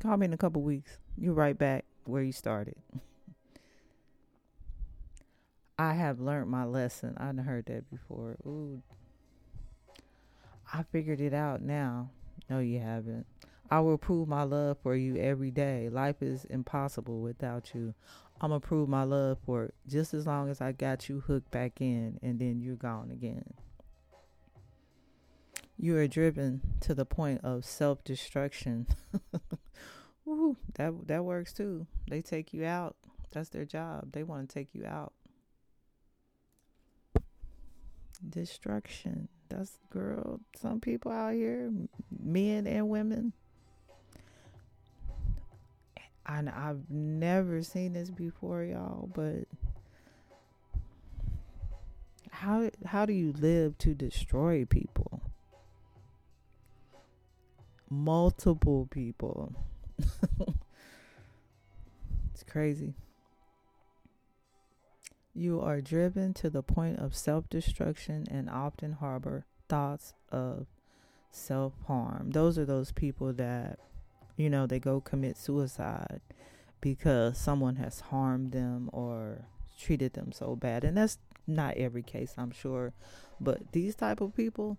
Call 0.00 0.16
me 0.16 0.24
in 0.24 0.32
a 0.32 0.38
couple 0.38 0.62
weeks. 0.62 0.96
You're 1.18 1.34
right 1.34 1.58
back 1.58 1.84
where 2.06 2.22
you 2.22 2.32
started. 2.32 2.76
I 5.78 5.92
have 5.92 6.18
learned 6.18 6.50
my 6.50 6.64
lesson. 6.64 7.14
I've 7.18 7.36
heard 7.36 7.66
that 7.66 7.90
before. 7.90 8.38
Ooh, 8.46 8.80
I 10.72 10.82
figured 10.84 11.20
it 11.20 11.34
out 11.34 11.60
now. 11.60 12.08
No, 12.48 12.60
you 12.60 12.78
haven't. 12.78 13.26
I 13.70 13.80
will 13.80 13.98
prove 13.98 14.28
my 14.28 14.44
love 14.44 14.78
for 14.82 14.94
you 14.94 15.16
every 15.16 15.50
day. 15.50 15.88
Life 15.88 16.22
is 16.22 16.44
impossible 16.46 17.20
without 17.20 17.74
you. 17.74 17.94
I'm 18.40 18.50
to 18.50 18.60
prove 18.60 18.88
my 18.88 19.04
love 19.04 19.38
for 19.46 19.64
it 19.64 19.74
just 19.88 20.12
as 20.12 20.26
long 20.26 20.50
as 20.50 20.60
I 20.60 20.72
got 20.72 21.08
you 21.08 21.20
hooked 21.20 21.50
back 21.50 21.80
in 21.80 22.18
and 22.22 22.38
then 22.38 22.60
you're 22.60 22.76
gone 22.76 23.10
again. 23.10 23.54
You 25.78 25.96
are 25.96 26.06
driven 26.06 26.60
to 26.80 26.94
the 26.94 27.04
point 27.04 27.42
of 27.44 27.64
self 27.64 28.02
destruction. 28.04 28.86
that 30.74 30.94
that 31.06 31.24
works 31.24 31.52
too. 31.52 31.86
They 32.08 32.22
take 32.22 32.52
you 32.52 32.64
out. 32.64 32.96
That's 33.32 33.50
their 33.50 33.64
job. 33.64 34.12
They 34.12 34.22
want 34.22 34.48
to 34.48 34.54
take 34.54 34.74
you 34.74 34.86
out. 34.86 35.12
Destruction. 38.26 39.28
That's 39.48 39.78
girl. 39.90 40.40
Some 40.58 40.80
people 40.80 41.12
out 41.12 41.34
here, 41.34 41.70
men 42.10 42.66
and 42.66 42.88
women. 42.88 43.32
And 46.26 46.48
I've 46.50 46.90
never 46.90 47.62
seen 47.62 47.92
this 47.92 48.10
before, 48.10 48.64
y'all. 48.64 49.08
But 49.14 49.44
how 52.30 52.70
how 52.84 53.06
do 53.06 53.12
you 53.12 53.32
live 53.32 53.78
to 53.78 53.94
destroy 53.94 54.64
people? 54.64 55.22
Multiple 57.88 58.88
people. 58.90 59.54
it's 62.32 62.42
crazy. 62.42 62.94
You 65.32 65.60
are 65.60 65.80
driven 65.80 66.32
to 66.34 66.48
the 66.48 66.62
point 66.62 66.98
of 66.98 67.14
self 67.14 67.48
destruction 67.48 68.26
and 68.30 68.48
often 68.48 68.92
harbor 68.92 69.44
thoughts 69.68 70.14
of 70.32 70.66
self 71.30 71.74
harm. 71.86 72.30
Those 72.30 72.58
are 72.58 72.64
those 72.64 72.90
people 72.92 73.32
that, 73.34 73.78
you 74.36 74.50
know, 74.50 74.66
they 74.66 74.78
go 74.78 75.00
commit 75.00 75.36
suicide 75.36 76.20
because 76.80 77.38
someone 77.38 77.76
has 77.76 78.00
harmed 78.00 78.52
them 78.52 78.90
or 78.92 79.46
treated 79.78 80.12
them 80.12 80.32
so 80.32 80.54
bad. 80.56 80.84
And 80.84 80.96
that's 80.96 81.18
not 81.46 81.76
every 81.76 82.02
case, 82.02 82.34
I'm 82.36 82.50
sure. 82.50 82.92
But 83.40 83.72
these 83.72 83.94
type 83.94 84.20
of 84.20 84.36
people, 84.36 84.78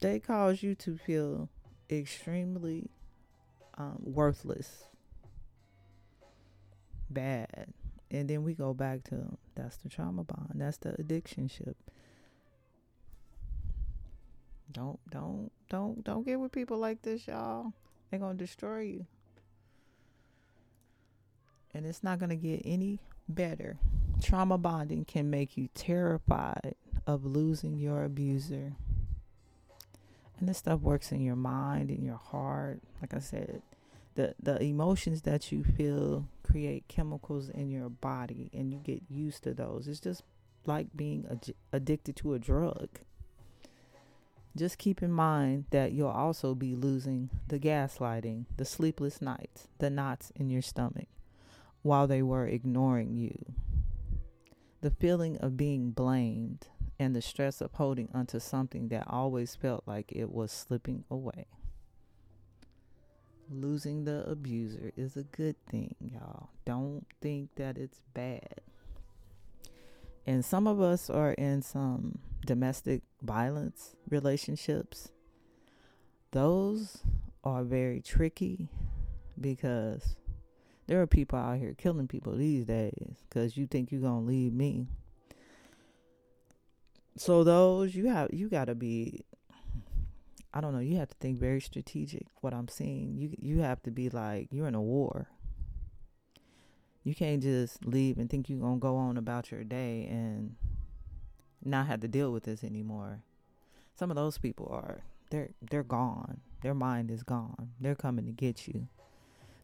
they 0.00 0.18
cause 0.18 0.62
you 0.62 0.74
to 0.76 0.96
feel 0.96 1.48
extremely 1.90 2.90
um, 3.76 3.98
worthless 4.00 4.84
bad. 7.10 7.72
And 8.10 8.28
then 8.28 8.42
we 8.42 8.54
go 8.54 8.74
back 8.74 9.04
to 9.04 9.38
that's 9.54 9.76
the 9.78 9.88
trauma 9.88 10.24
bond. 10.24 10.52
That's 10.54 10.76
the 10.78 10.94
addiction 10.98 11.48
ship. 11.48 11.76
Don't 14.72 14.98
don't 15.10 15.50
don't 15.68 16.02
don't 16.02 16.26
get 16.26 16.40
with 16.40 16.52
people 16.52 16.78
like 16.78 17.02
this, 17.02 17.26
y'all. 17.26 17.72
They're 18.10 18.20
gonna 18.20 18.34
destroy 18.34 18.80
you. 18.80 19.06
And 21.74 21.86
it's 21.86 22.02
not 22.02 22.18
gonna 22.18 22.36
get 22.36 22.62
any 22.64 23.00
better. 23.28 23.78
Trauma 24.22 24.58
bonding 24.58 25.04
can 25.04 25.30
make 25.30 25.56
you 25.56 25.68
terrified 25.74 26.74
of 27.06 27.24
losing 27.24 27.78
your 27.78 28.04
abuser. 28.04 28.72
And 30.38 30.48
this 30.48 30.58
stuff 30.58 30.80
works 30.80 31.12
in 31.12 31.22
your 31.22 31.36
mind, 31.36 31.90
in 31.90 32.02
your 32.02 32.16
heart. 32.16 32.80
Like 33.00 33.14
I 33.14 33.18
said, 33.18 33.62
the 34.14 34.34
the 34.42 34.60
emotions 34.62 35.22
that 35.22 35.52
you 35.52 35.64
feel 35.64 36.28
create 36.42 36.88
chemicals 36.88 37.48
in 37.48 37.70
your 37.70 37.88
body 37.88 38.50
and 38.52 38.72
you 38.72 38.78
get 38.78 39.02
used 39.08 39.42
to 39.44 39.54
those. 39.54 39.88
It's 39.88 40.00
just 40.00 40.22
like 40.66 40.88
being 40.94 41.26
ad- 41.30 41.54
addicted 41.72 42.16
to 42.16 42.34
a 42.34 42.38
drug. 42.38 42.88
Just 44.56 44.78
keep 44.78 45.02
in 45.02 45.12
mind 45.12 45.64
that 45.70 45.92
you'll 45.92 46.08
also 46.08 46.54
be 46.54 46.74
losing 46.74 47.30
the 47.48 47.58
gaslighting, 47.58 48.44
the 48.56 48.64
sleepless 48.66 49.22
nights, 49.22 49.68
the 49.78 49.88
knots 49.88 50.30
in 50.36 50.50
your 50.50 50.62
stomach 50.62 51.08
while 51.82 52.06
they 52.06 52.22
were 52.22 52.46
ignoring 52.46 53.14
you. 53.16 53.54
The 54.82 54.90
feeling 54.90 55.36
of 55.38 55.56
being 55.56 55.90
blamed 55.90 56.68
and 56.98 57.14
the 57.14 57.22
stress 57.22 57.60
of 57.60 57.74
holding 57.74 58.08
onto 58.14 58.38
something 58.38 58.88
that 58.88 59.04
always 59.06 59.54
felt 59.54 59.84
like 59.86 60.12
it 60.12 60.30
was 60.30 60.52
slipping 60.52 61.04
away. 61.10 61.46
Losing 63.50 64.04
the 64.04 64.24
abuser 64.28 64.92
is 64.96 65.16
a 65.16 65.24
good 65.24 65.56
thing, 65.66 65.94
y'all. 66.00 66.50
Don't 66.64 67.06
think 67.20 67.50
that 67.56 67.76
it's 67.76 68.00
bad. 68.14 68.60
And 70.26 70.44
some 70.44 70.66
of 70.66 70.80
us 70.80 71.10
are 71.10 71.32
in 71.32 71.62
some 71.62 72.18
domestic 72.46 73.02
violence 73.22 73.96
relationships. 74.08 75.10
Those 76.30 76.98
are 77.44 77.64
very 77.64 78.00
tricky 78.00 78.68
because 79.40 80.16
there 80.86 81.00
are 81.00 81.06
people 81.06 81.38
out 81.38 81.58
here 81.58 81.74
killing 81.76 82.08
people 82.08 82.36
these 82.36 82.64
days 82.64 83.24
because 83.28 83.56
you 83.56 83.66
think 83.66 83.90
you're 83.90 84.00
going 84.00 84.22
to 84.22 84.28
leave 84.28 84.52
me. 84.52 84.86
So 87.16 87.44
those 87.44 87.94
you 87.94 88.08
have 88.08 88.32
you 88.32 88.48
got 88.48 88.66
to 88.66 88.74
be 88.74 89.24
I 90.54 90.60
don't 90.60 90.74
know, 90.74 90.80
you 90.80 90.98
have 90.98 91.08
to 91.08 91.14
think 91.18 91.38
very 91.38 91.60
strategic 91.60 92.26
what 92.40 92.54
I'm 92.54 92.68
seeing. 92.68 93.16
You 93.16 93.34
you 93.38 93.60
have 93.60 93.82
to 93.82 93.90
be 93.90 94.08
like 94.08 94.48
you're 94.50 94.68
in 94.68 94.74
a 94.74 94.82
war. 94.82 95.28
You 97.04 97.14
can't 97.14 97.42
just 97.42 97.84
leave 97.84 98.18
and 98.18 98.30
think 98.30 98.48
you're 98.48 98.60
going 98.60 98.78
to 98.78 98.80
go 98.80 98.96
on 98.96 99.16
about 99.16 99.50
your 99.50 99.64
day 99.64 100.06
and 100.08 100.54
not 101.64 101.86
have 101.86 102.00
to 102.00 102.08
deal 102.08 102.32
with 102.32 102.44
this 102.44 102.62
anymore. 102.62 103.22
Some 103.96 104.10
of 104.10 104.16
those 104.16 104.38
people 104.38 104.68
are 104.70 105.02
they're 105.30 105.50
they're 105.70 105.82
gone. 105.82 106.40
Their 106.62 106.74
mind 106.74 107.10
is 107.10 107.22
gone. 107.22 107.72
They're 107.80 107.94
coming 107.94 108.26
to 108.26 108.32
get 108.32 108.68
you. 108.68 108.88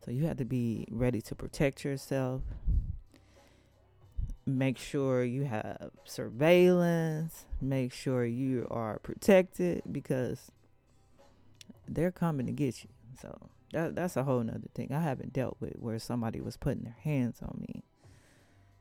So 0.04 0.10
you 0.10 0.26
have 0.26 0.38
to 0.38 0.44
be 0.44 0.86
ready 0.90 1.20
to 1.22 1.34
protect 1.34 1.84
yourself. 1.84 2.42
Make 4.46 4.78
sure 4.78 5.22
you 5.22 5.44
have 5.44 5.90
surveillance. 6.04 7.44
Make 7.60 7.92
sure 7.92 8.24
you 8.24 8.66
are 8.70 8.98
protected 9.00 9.82
because 9.92 10.50
they're 11.86 12.10
coming 12.10 12.46
to 12.46 12.52
get 12.52 12.82
you. 12.82 12.90
So 13.20 13.50
that 13.72 13.94
that's 13.94 14.16
a 14.16 14.24
whole 14.24 14.42
nother 14.42 14.68
thing. 14.74 14.92
I 14.92 15.00
haven't 15.00 15.32
dealt 15.32 15.56
with 15.60 15.74
where 15.74 15.98
somebody 15.98 16.40
was 16.40 16.56
putting 16.56 16.84
their 16.84 16.96
hands 17.02 17.38
on 17.42 17.64
me 17.68 17.82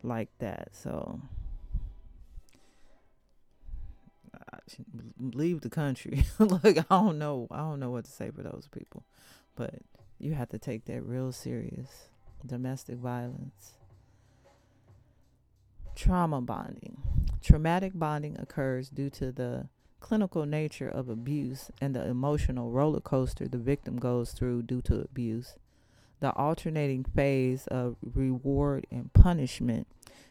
like 0.03 0.29
that. 0.39 0.69
So 0.71 1.21
leave 5.19 5.61
the 5.61 5.69
country. 5.69 6.25
Look, 6.39 6.65
I 6.65 6.85
don't 6.89 7.17
know. 7.17 7.47
I 7.51 7.57
don't 7.57 7.79
know 7.79 7.91
what 7.91 8.05
to 8.05 8.11
say 8.11 8.31
for 8.31 8.43
those 8.43 8.67
people, 8.71 9.03
but 9.55 9.75
you 10.19 10.33
have 10.33 10.49
to 10.49 10.59
take 10.59 10.85
that 10.85 11.01
real 11.01 11.31
serious. 11.31 12.09
Domestic 12.45 12.97
violence, 12.97 13.73
trauma 15.95 16.39
bonding. 16.39 16.97
Traumatic 17.41 17.93
bonding 17.95 18.37
occurs 18.39 18.89
due 18.89 19.09
to 19.11 19.31
the 19.31 19.69
clinical 19.99 20.45
nature 20.45 20.87
of 20.87 21.09
abuse 21.09 21.71
and 21.81 21.95
the 21.95 22.05
emotional 22.05 22.71
roller 22.71 22.99
coaster 22.99 23.47
the 23.47 23.57
victim 23.57 23.97
goes 23.97 24.31
through 24.31 24.63
due 24.63 24.81
to 24.83 25.01
abuse. 25.01 25.55
The 26.19 26.33
alternating 26.33 27.03
phase 27.03 27.67
of 27.67 27.97
reward 28.01 28.87
and 28.91 29.11
punishment 29.13 29.87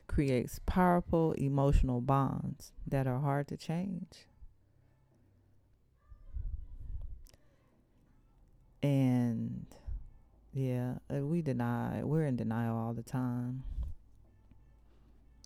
creates 0.09 0.61
powerful 0.66 1.33
emotional 1.33 2.00
bonds 2.00 2.72
that 2.87 3.07
are 3.07 3.20
hard 3.20 3.48
to 3.48 3.57
change. 3.57 4.26
And 8.83 9.66
yeah, 10.52 10.94
uh, 11.14 11.26
we 11.26 11.42
deny, 11.42 12.02
we're 12.02 12.24
in 12.24 12.37
denial 12.37 12.76
all 12.76 12.94
the 12.94 13.02
time. 13.02 13.64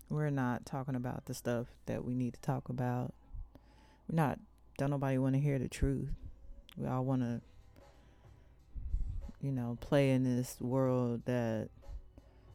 We're 0.08 0.30
not 0.30 0.66
talking 0.66 0.94
about 0.94 1.26
the 1.26 1.34
stuff 1.34 1.68
that 1.86 2.04
we 2.04 2.14
need 2.14 2.34
to 2.34 2.40
talk 2.40 2.68
about. 2.68 3.14
We're 4.10 4.16
not, 4.16 4.38
don't 4.76 4.90
nobody 4.90 5.18
want 5.18 5.34
to 5.34 5.40
hear 5.40 5.58
the 5.58 5.68
truth. 5.68 6.10
We 6.76 6.86
all 6.86 7.04
want 7.04 7.22
to, 7.22 7.40
you 9.40 9.52
know, 9.52 9.78
play 9.80 10.10
in 10.10 10.24
this 10.24 10.56
world 10.60 11.22
that 11.26 11.68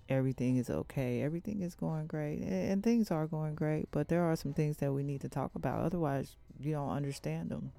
everything 0.10 0.58
is 0.58 0.70
okay. 0.70 1.22
Everything 1.22 1.62
is 1.62 1.74
going 1.76 2.08
great. 2.08 2.41
And, 2.41 2.84
things 2.84 3.10
are 3.10 3.26
going 3.26 3.56
great, 3.56 3.88
but 3.91 4.10
there 4.10 4.24
are 4.24 4.36
some 4.36 4.54
things 4.54 4.78
that 4.78 4.91
we 4.91 5.04
need 5.04 5.22
to 5.22 5.30
talk 5.30 5.52
about. 5.56 5.80
Otherwise, 5.82 6.36
you 6.60 6.74
don't 6.74 6.89
understand 6.89 7.50
them. 7.50 7.72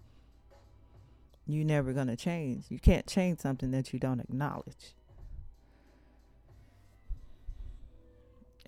You're 1.46 1.64
never 1.64 1.92
going 1.92 2.08
to 2.08 2.16
change. 2.16 2.64
You 2.70 2.78
can't 2.78 3.06
change 3.06 3.40
something 3.40 3.70
that 3.72 3.92
you 3.92 3.98
don't 3.98 4.20
acknowledge. 4.20 4.94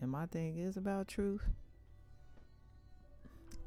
And 0.01 0.11
my 0.11 0.27
thing 0.27 0.59
is 0.59 0.77
about 0.77 1.09
truth. 1.09 1.43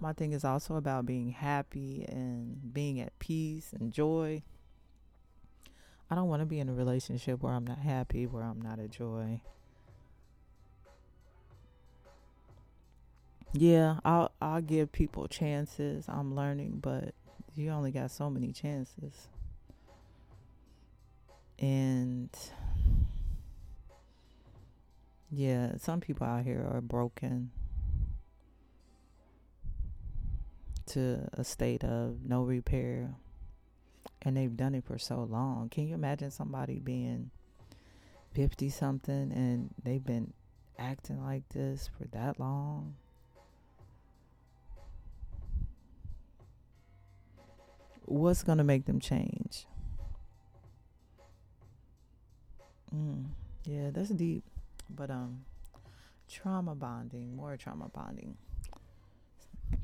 My 0.02 0.14
thing 0.14 0.34
is 0.34 0.44
also 0.44 0.78
about 0.78 1.06
being 1.06 1.30
happy 1.30 2.04
and 2.10 2.74
being 2.74 3.00
at 3.00 3.18
peace 3.20 3.72
and 3.72 3.94
joy. 3.94 4.42
I 6.10 6.16
don't 6.16 6.28
want 6.28 6.42
to 6.42 6.48
be 6.48 6.60
in 6.60 6.70
a 6.70 6.74
relationship 6.74 7.44
where 7.44 7.54
I'm 7.54 7.68
not 7.68 7.78
happy, 7.78 8.26
where 8.26 8.42
I'm 8.42 8.60
not 8.60 8.80
at 8.80 8.90
joy. 8.90 9.42
Yeah, 13.54 14.00
I'll 14.04 14.32
I'll 14.42 14.62
give 14.62 14.92
people 14.92 15.28
chances. 15.28 16.06
I'm 16.08 16.36
learning, 16.36 16.80
but 16.82 17.14
you 17.56 17.70
only 17.70 17.92
got 17.92 18.10
so 18.10 18.28
many 18.28 18.52
chances. 18.52 19.28
And 21.60 22.30
yeah, 25.30 25.74
some 25.78 26.02
people 26.02 26.26
out 26.26 26.44
here 26.44 26.68
are 26.74 26.82
broken 26.82 27.52
to 30.94 31.28
a 31.34 31.44
state 31.44 31.84
of 31.84 32.18
no 32.26 32.44
repair. 32.44 33.16
And 34.24 34.38
they've 34.38 34.56
done 34.56 34.76
it 34.76 34.86
for 34.86 34.98
so 34.98 35.24
long. 35.24 35.70
Can 35.70 35.88
you 35.88 35.96
imagine 35.96 36.32
somebody 36.32 36.80
being 36.80 37.32
50 38.34 38.70
something 38.70 39.32
and 39.32 39.74
they've 39.84 40.04
been 40.04 40.34
acting 40.78 41.24
like 41.24 41.48
this 41.50 41.90
for 41.98 42.06
that 42.06 42.40
long? 42.40 42.96
what's 48.12 48.44
going 48.44 48.58
to 48.58 48.64
make 48.64 48.86
them 48.86 49.00
change? 49.00 49.66
Mm, 52.94 53.28
yeah, 53.66 53.90
that's 53.92 54.10
deep. 54.10 54.44
But 54.90 55.10
um 55.10 55.46
trauma 56.30 56.76
bonding, 56.76 57.36
more 57.36 57.56
trauma 57.56 57.88
bonding. 57.94 58.36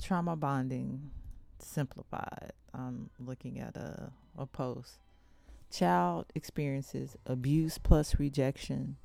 Trauma 0.01 0.36
bonding 0.36 1.12
simplified. 1.60 2.53
I'm 2.73 3.10
looking 3.19 3.60
at 3.60 3.75
a 3.75 4.12
a 4.38 4.45
post. 4.45 4.99
Child 5.71 6.27
experiences 6.36 7.17
abuse 7.25 7.77
plus 7.77 8.19
rejection. 8.19 8.97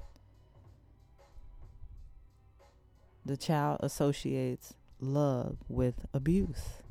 The 3.24 3.36
child 3.36 3.78
associates 3.82 4.74
love 5.00 5.58
with 5.68 6.06
abuse. 6.12 6.82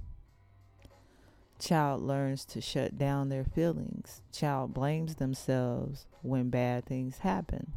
Child 1.59 2.01
learns 2.01 2.43
to 2.45 2.61
shut 2.61 2.97
down 2.97 3.29
their 3.29 3.43
feelings. 3.43 4.21
Child 4.31 4.73
blames 4.73 5.15
themselves 5.15 6.07
when 6.21 6.49
bad 6.49 6.85
things 6.85 7.19
happen. 7.19 7.73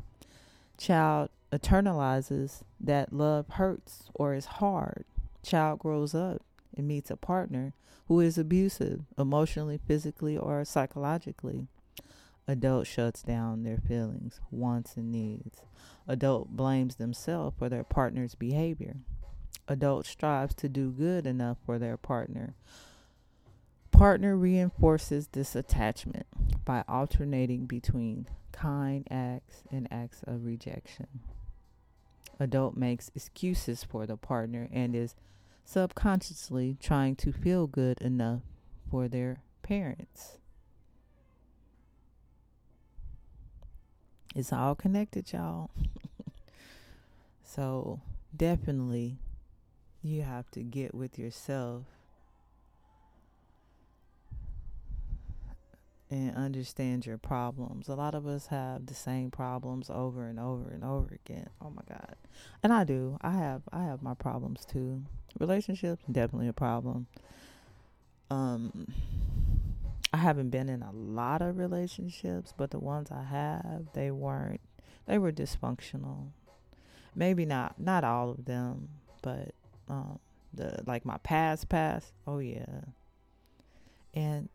Child 0.78 1.28
internalizes 1.52 2.62
that 2.80 3.12
love 3.12 3.46
hurts 3.50 4.04
or 4.14 4.34
is 4.34 4.46
hard. 4.46 5.04
Child 5.44 5.78
grows 5.78 6.14
up 6.14 6.42
and 6.76 6.88
meets 6.88 7.10
a 7.10 7.16
partner 7.16 7.74
who 8.08 8.20
is 8.20 8.38
abusive 8.38 9.02
emotionally, 9.18 9.78
physically, 9.86 10.36
or 10.36 10.64
psychologically. 10.64 11.68
Adult 12.48 12.86
shuts 12.86 13.22
down 13.22 13.62
their 13.62 13.78
feelings, 13.78 14.40
wants, 14.50 14.96
and 14.96 15.10
needs. 15.10 15.62
Adult 16.06 16.50
blames 16.50 16.96
themselves 16.96 17.56
for 17.58 17.68
their 17.68 17.84
partner's 17.84 18.34
behavior. 18.34 18.96
Adult 19.68 20.04
strives 20.04 20.54
to 20.54 20.68
do 20.68 20.90
good 20.90 21.26
enough 21.26 21.56
for 21.64 21.78
their 21.78 21.96
partner. 21.96 22.54
Partner 23.90 24.36
reinforces 24.36 25.28
this 25.28 25.54
attachment 25.54 26.26
by 26.64 26.84
alternating 26.88 27.64
between 27.64 28.26
kind 28.52 29.06
acts 29.10 29.62
and 29.70 29.88
acts 29.90 30.22
of 30.26 30.44
rejection. 30.44 31.06
Adult 32.40 32.76
makes 32.76 33.10
excuses 33.14 33.84
for 33.84 34.06
the 34.06 34.16
partner 34.16 34.68
and 34.72 34.94
is 34.94 35.14
subconsciously 35.64 36.76
trying 36.80 37.16
to 37.16 37.32
feel 37.32 37.66
good 37.66 38.00
enough 38.00 38.42
for 38.90 39.08
their 39.08 39.38
parents. 39.62 40.38
It's 44.34 44.52
all 44.52 44.74
connected, 44.74 45.32
y'all. 45.32 45.70
so, 47.44 48.00
definitely, 48.36 49.18
you 50.02 50.22
have 50.22 50.50
to 50.50 50.62
get 50.62 50.92
with 50.92 51.18
yourself 51.18 51.84
and 56.14 56.36
understand 56.36 57.04
your 57.04 57.18
problems. 57.18 57.88
A 57.88 57.96
lot 57.96 58.14
of 58.14 58.24
us 58.24 58.46
have 58.46 58.86
the 58.86 58.94
same 58.94 59.32
problems 59.32 59.90
over 59.90 60.28
and 60.28 60.38
over 60.38 60.70
and 60.70 60.84
over 60.84 61.18
again. 61.26 61.50
Oh 61.60 61.70
my 61.70 61.82
god. 61.88 62.14
And 62.62 62.72
I 62.72 62.84
do. 62.84 63.18
I 63.20 63.32
have 63.32 63.62
I 63.72 63.82
have 63.82 64.00
my 64.00 64.14
problems 64.14 64.64
too. 64.64 65.02
Relationships 65.40 66.04
definitely 66.10 66.46
a 66.46 66.52
problem. 66.52 67.08
Um 68.30 68.86
I 70.12 70.18
haven't 70.18 70.50
been 70.50 70.68
in 70.68 70.82
a 70.82 70.92
lot 70.92 71.42
of 71.42 71.58
relationships, 71.58 72.54
but 72.56 72.70
the 72.70 72.78
ones 72.78 73.10
I 73.10 73.24
have, 73.24 73.86
they 73.92 74.12
weren't 74.12 74.60
they 75.06 75.18
were 75.18 75.32
dysfunctional. 75.32 76.28
Maybe 77.16 77.44
not 77.44 77.80
not 77.80 78.04
all 78.04 78.30
of 78.30 78.44
them, 78.44 78.88
but 79.20 79.52
um 79.88 80.20
the 80.52 80.80
like 80.86 81.04
my 81.04 81.16
past 81.24 81.68
past, 81.68 82.12
oh 82.24 82.38
yeah. 82.38 82.82
And 84.14 84.48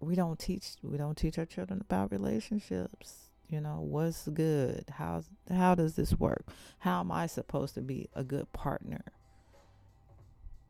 we 0.00 0.14
don't 0.14 0.38
teach 0.38 0.74
we 0.82 0.98
don't 0.98 1.16
teach 1.16 1.38
our 1.38 1.46
children 1.46 1.80
about 1.80 2.12
relationships. 2.12 3.30
You 3.48 3.60
know, 3.60 3.80
what's 3.80 4.26
good? 4.28 4.86
How's 4.90 5.28
how 5.48 5.74
does 5.74 5.96
this 5.96 6.12
work? 6.18 6.46
How 6.78 7.00
am 7.00 7.12
I 7.12 7.26
supposed 7.26 7.74
to 7.74 7.80
be 7.82 8.08
a 8.14 8.24
good 8.24 8.52
partner? 8.52 9.04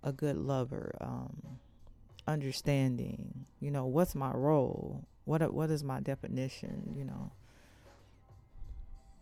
A 0.02 0.12
good 0.12 0.37
lover? 0.37 0.94
Um 1.00 1.58
understanding 2.26 3.44
you 3.60 3.70
know 3.70 3.84
what's 3.84 4.14
my 4.14 4.30
role 4.32 5.06
what 5.24 5.52
what 5.52 5.70
is 5.70 5.84
my 5.84 6.00
definition 6.00 6.94
you 6.96 7.04
know 7.04 7.30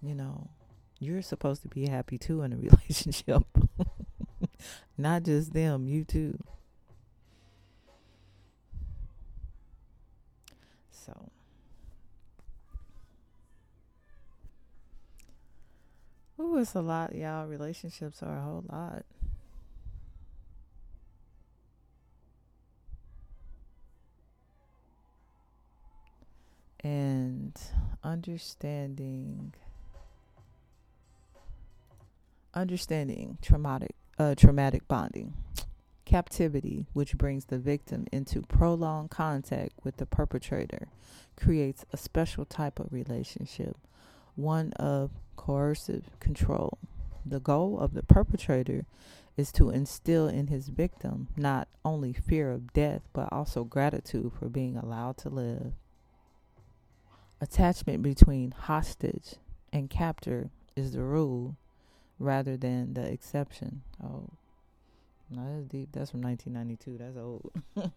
you 0.01 0.15
know 0.15 0.49
you're 1.01 1.23
supposed 1.23 1.63
to 1.63 1.69
be 1.69 1.89
happy 1.89 2.17
too 2.17 2.43
in 2.43 2.53
a 2.53 2.57
relationship 2.57 3.43
not 4.97 5.25
just 5.25 5.53
them 5.53 5.89
you 5.89 6.05
too 6.05 6.39
so 11.05 11.31
Ooh, 16.41 16.59
it's 16.59 16.75
a 16.75 16.81
lot, 16.81 17.15
y'all. 17.15 17.47
Relationships 17.47 18.21
are 18.23 18.37
a 18.37 18.41
whole 18.41 18.65
lot. 18.69 19.05
and 26.85 27.57
understanding 28.03 29.55
understanding 32.55 33.39
traumatic 33.41 33.95
uh, 34.19 34.35
traumatic 34.35 34.87
bonding 34.89 35.33
captivity 36.05 36.87
which 36.93 37.17
brings 37.17 37.47
the 37.47 37.59
victim 37.59 38.07
into 38.13 38.43
prolonged 38.43 39.11
contact 39.11 39.73
with 39.85 39.97
the 39.99 40.07
perpetrator 40.07 40.89
creates 41.37 41.85
a 41.93 41.97
special 41.97 42.45
type 42.45 42.79
of 42.81 42.93
relationship 42.93 43.77
one 44.35 44.73
of 44.75 45.11
coercive 45.37 46.05
control. 46.21 46.79
The 47.25 47.41
goal 47.41 47.79
of 47.79 47.95
the 47.95 48.03
perpetrator 48.03 48.87
is 49.37 49.53
to 49.53 49.71
instill 49.71 50.29
in 50.29 50.49
his 50.49 50.69
victim 50.69 51.29
not 51.37 51.69
only 51.85 52.13
fear 52.13 52.51
of 52.51 52.73
death 52.73 53.03
but 53.13 53.33
also 53.33 53.65
gratitude 53.65 54.33
for 54.39 54.49
being 54.49 54.77
allowed 54.77 55.17
to 55.19 55.29
live. 55.29 55.73
Attachment 57.41 58.03
between 58.03 58.53
hostage 58.53 59.37
and 59.73 59.91
captor 59.91 60.51
is 60.77 60.93
the 60.93 61.03
rule 61.03 61.57
rather 62.19 62.57
than 62.57 62.95
the 62.95 63.03
exception. 63.03 63.83
Oh, 64.03 64.31
no, 65.33 65.55
that's 65.55 65.67
deep. 65.67 65.89
That's 65.93 66.11
from 66.11 66.23
1992. 66.23 66.99
That's 66.99 67.17
old. 67.17 67.53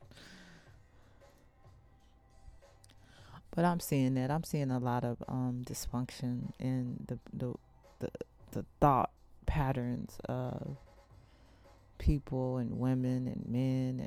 but 3.55 3.65
I'm 3.65 3.79
seeing 3.79 4.13
that. 4.15 4.31
I'm 4.31 4.43
seeing 4.43 4.71
a 4.71 4.79
lot 4.79 5.03
of 5.03 5.21
um, 5.27 5.63
dysfunction 5.65 6.51
in 6.59 7.05
the, 7.07 7.19
the 7.33 7.53
the 7.99 8.09
the 8.51 8.65
thought 8.79 9.11
patterns 9.45 10.17
of 10.25 10.77
people 11.97 12.57
and 12.57 12.79
women 12.79 13.27
and 13.27 13.45
men 13.47 13.99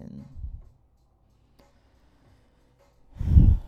and 3.21 3.57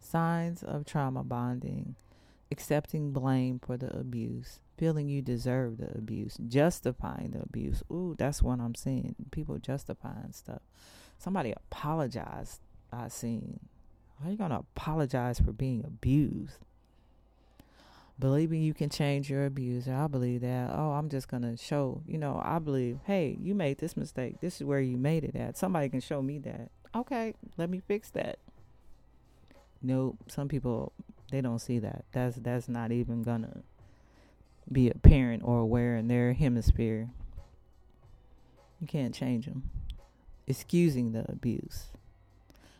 Signs 0.00 0.62
of 0.62 0.84
trauma 0.84 1.24
bonding 1.24 1.96
accepting 2.52 3.10
blame 3.10 3.58
for 3.58 3.76
the 3.76 3.88
abuse, 3.98 4.60
feeling 4.82 5.08
you 5.08 5.22
deserve 5.22 5.78
the 5.78 5.96
abuse, 5.96 6.36
justifying 6.48 7.30
the 7.30 7.40
abuse. 7.40 7.84
Ooh, 7.88 8.16
that's 8.18 8.42
what 8.42 8.58
I'm 8.58 8.74
seeing. 8.74 9.14
People 9.30 9.56
justifying 9.58 10.32
stuff. 10.32 10.60
Somebody 11.18 11.52
apologized. 11.52 12.58
I 12.92 13.06
seen. 13.06 13.60
How 14.20 14.26
are 14.26 14.32
you 14.32 14.36
gonna 14.36 14.58
apologize 14.58 15.38
for 15.38 15.52
being 15.52 15.84
abused? 15.86 16.58
Believing 18.18 18.60
you 18.60 18.74
can 18.74 18.90
change 18.90 19.30
your 19.30 19.46
abuser. 19.46 19.94
I 19.94 20.08
believe 20.08 20.40
that. 20.40 20.70
Oh, 20.74 20.94
I'm 20.94 21.08
just 21.08 21.28
gonna 21.28 21.56
show. 21.56 22.02
You 22.04 22.18
know, 22.18 22.42
I 22.44 22.58
believe. 22.58 22.98
Hey, 23.04 23.38
you 23.40 23.54
made 23.54 23.78
this 23.78 23.96
mistake. 23.96 24.40
This 24.40 24.60
is 24.60 24.66
where 24.66 24.80
you 24.80 24.96
made 24.96 25.22
it 25.22 25.36
at. 25.36 25.56
Somebody 25.56 25.90
can 25.90 26.00
show 26.00 26.20
me 26.22 26.38
that. 26.40 26.72
Okay, 26.92 27.34
let 27.56 27.70
me 27.70 27.80
fix 27.86 28.10
that. 28.10 28.40
Nope. 29.80 30.16
Some 30.26 30.48
people 30.48 30.92
they 31.30 31.40
don't 31.40 31.60
see 31.60 31.78
that. 31.78 32.04
That's 32.10 32.34
that's 32.34 32.68
not 32.68 32.90
even 32.90 33.22
gonna 33.22 33.62
be 34.70 34.90
apparent 34.90 35.42
or 35.44 35.58
aware 35.58 35.96
in 35.96 36.08
their 36.08 36.32
hemisphere. 36.32 37.10
You 38.80 38.86
can't 38.86 39.14
change 39.14 39.46
them. 39.46 39.70
Excusing 40.46 41.12
the 41.12 41.24
abuse. 41.30 41.88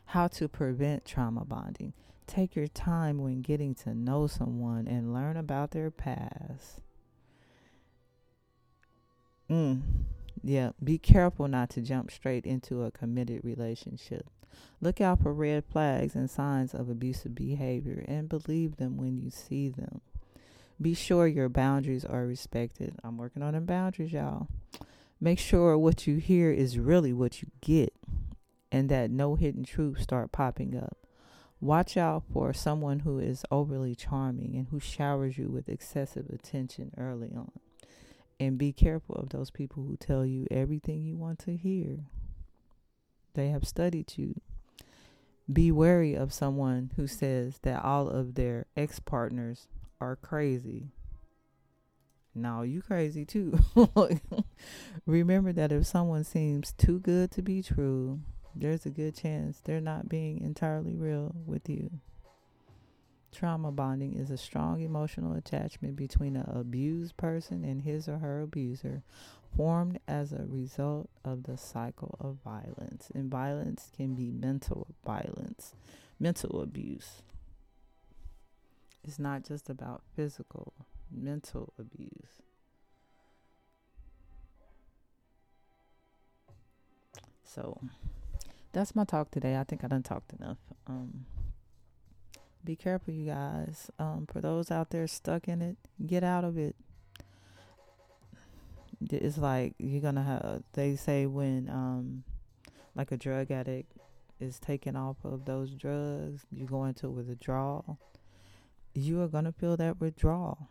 How 0.07 0.29
to 0.29 0.49
prevent 0.49 1.05
trauma 1.05 1.45
bonding. 1.45 1.93
Take 2.27 2.57
your 2.57 2.67
time 2.67 3.19
when 3.19 3.43
getting 3.43 3.75
to 3.77 3.95
know 3.95 4.27
someone 4.27 4.87
and 4.87 5.13
learn 5.13 5.37
about 5.37 5.71
their 5.71 5.91
past. 5.91 6.81
Mm. 9.51 9.83
Yeah, 10.43 10.71
be 10.83 10.99
careful 10.99 11.47
not 11.47 11.71
to 11.71 11.81
jump 11.81 12.11
straight 12.11 12.47
into 12.47 12.83
a 12.83 12.91
committed 12.91 13.45
relationship. 13.45 14.27
Look 14.81 15.01
out 15.01 15.23
for 15.23 15.33
red 15.33 15.65
flags 15.65 16.15
and 16.15 16.29
signs 16.29 16.75
of 16.75 16.89
abusive 16.89 17.35
behavior 17.35 18.05
and 18.09 18.29
believe 18.29 18.77
them 18.77 18.97
when 18.97 19.19
you 19.19 19.31
see 19.31 19.69
them. 19.69 20.01
Be 20.83 20.95
sure 20.95 21.29
your 21.29 21.49
boundaries 21.49 22.05
are 22.05 22.27
respected. 22.27 22.97
I'm 23.05 23.17
working 23.17 23.43
on 23.43 23.55
them 23.55 23.67
boundaries, 23.67 24.13
y'all. 24.13 24.49
Make 25.21 25.39
sure 25.39 25.79
what 25.79 26.09
you 26.09 26.17
hear 26.17 26.51
is 26.51 26.77
really 26.77 27.13
what 27.13 27.41
you 27.41 27.49
get 27.61 27.95
and 28.73 28.89
that 28.89 29.11
no 29.11 29.37
hidden 29.37 29.65
truths 29.65 30.03
start 30.03 30.33
popping 30.33 30.77
up. 30.77 30.97
Watch 31.61 31.97
out 31.97 32.25
for 32.33 32.53
someone 32.53 33.01
who 33.01 33.21
is 33.21 33.45
overly 33.49 33.95
charming 33.95 34.57
and 34.57 34.67
who 34.69 34.81
showers 34.81 35.39
you 35.39 35.49
with 35.49 35.69
excessive 35.69 36.29
attention 36.29 36.91
early 36.99 37.31
on. 37.37 37.53
And 38.41 38.59
be 38.59 38.73
careful 38.73 39.15
of 39.15 39.29
those 39.29 39.53
people 39.53 39.85
who 39.85 39.97
tell 39.97 40.27
you 40.27 40.49
everything 40.51 41.03
you 41.03 41.17
want 41.17 41.39
to 41.41 41.57
hear. 41.57 42.07
They 43.35 43.51
have 43.51 43.69
studied 43.69 44.15
you. 44.17 44.41
Be 45.53 45.71
wary 45.71 46.15
of 46.15 46.33
someone 46.33 46.91
who 46.97 47.07
says 47.07 47.61
that 47.63 47.85
all 47.85 48.09
of 48.09 48.35
their 48.35 48.67
ex 48.77 48.99
partners 48.99 49.69
are 50.03 50.17
crazy. 50.17 50.89
Now 52.35 52.63
you 52.63 52.83
crazy 52.83 53.25
too. 53.25 53.59
Remember 55.07 55.53
that 55.53 55.71
if 55.71 55.87
someone 55.87 56.25
seems 56.25 56.73
too 56.73 56.99
good 56.99 57.31
to 57.33 57.43
be 57.43 57.63
true, 57.63 58.21
there's 58.55 58.85
a 58.85 58.91
good 58.91 59.15
chance 59.15 59.61
they're 59.61 59.81
not 59.81 60.09
being 60.09 60.41
entirely 60.41 60.97
real 60.97 61.33
with 61.47 61.69
you. 61.69 61.91
Trauma 63.31 63.71
bonding 63.71 64.19
is 64.19 64.31
a 64.31 64.37
strong 64.37 64.81
emotional 64.83 65.35
attachment 65.35 65.97
between 65.97 66.37
an 66.37 66.51
abused 66.53 67.17
person 67.17 67.65
and 67.65 67.83
his 67.83 68.09
or 68.09 68.19
her 68.19 68.43
abuser, 68.43 69.03
formed 69.57 70.01
as 70.09 70.33
a 70.33 70.45
result 70.49 71.09
of 71.25 71.45
the 71.45 71.57
cycle 71.57 72.17
of 72.21 72.39
violence. 72.45 73.11
And 73.15 73.31
violence 73.31 73.91
can 73.97 74.15
be 74.15 74.31
mental 74.31 74.89
violence, 75.07 75.75
mental 76.19 76.61
abuse. 76.61 77.23
It's 79.05 79.19
not 79.19 79.45
just 79.45 79.69
about 79.69 80.03
physical, 80.15 80.73
mental 81.11 81.73
abuse. 81.79 82.43
So 87.45 87.81
that's 88.73 88.95
my 88.95 89.05
talk 89.05 89.31
today. 89.31 89.59
I 89.59 89.65
think 89.65 89.85
I 89.85 89.89
done 89.89 90.03
talked 90.03 90.33
enough. 90.33 90.59
Um, 90.87 91.27
be 92.65 92.77
careful, 92.77 93.13
you 93.13 93.27
guys. 93.27 93.91
Um, 93.99 94.27
for 94.31 94.41
those 94.41 94.71
out 94.71 94.91
there 94.91 95.07
stuck 95.07 95.49
in 95.49 95.61
it, 95.61 95.77
get 96.07 96.23
out 96.25 96.45
of 96.45 96.57
it. 96.57 96.77
It's 99.11 99.37
like 99.37 99.75
you're 99.79 100.01
gonna 100.01 100.23
have. 100.23 100.63
They 100.75 100.95
say 100.95 101.27
when, 101.27 101.69
um, 101.69 102.23
like 102.95 103.11
a 103.11 103.17
drug 103.17 103.51
addict 103.51 103.93
is 104.39 104.59
taken 104.59 104.97
off 104.97 105.17
of 105.25 105.45
those 105.45 105.71
drugs, 105.73 106.47
you 106.53 106.67
go 106.67 106.85
into 106.85 107.11
withdrawal. 107.11 107.99
You 108.95 109.23
are 109.23 109.29
gonna 109.29 109.53
feel 109.53 109.77
that 109.79 110.01
withdrawal. 110.01 110.69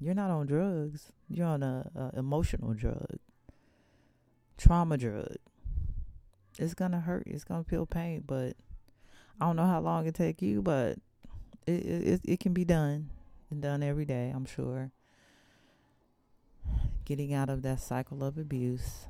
You're 0.00 0.14
not 0.14 0.30
on 0.30 0.46
drugs. 0.46 1.12
You're 1.28 1.46
on 1.46 1.62
a, 1.62 1.90
a 1.94 2.18
emotional 2.18 2.74
drug, 2.74 3.18
trauma 4.56 4.96
drug. 4.96 5.36
It's 6.58 6.74
gonna 6.74 7.00
hurt. 7.00 7.24
It's 7.26 7.44
gonna 7.44 7.64
feel 7.64 7.86
pain, 7.86 8.24
but 8.26 8.56
I 9.40 9.46
don't 9.46 9.56
know 9.56 9.66
how 9.66 9.80
long 9.80 10.06
it 10.06 10.14
take 10.14 10.40
you, 10.40 10.62
but 10.62 10.98
it 11.66 11.72
it 11.72 12.20
it 12.24 12.40
can 12.40 12.52
be 12.52 12.64
done 12.64 13.10
and 13.50 13.60
done 13.60 13.82
every 13.82 14.04
day. 14.04 14.32
I'm 14.34 14.46
sure. 14.46 14.92
Getting 17.04 17.34
out 17.34 17.48
of 17.50 17.62
that 17.62 17.80
cycle 17.80 18.24
of 18.24 18.36
abuse. 18.36 19.06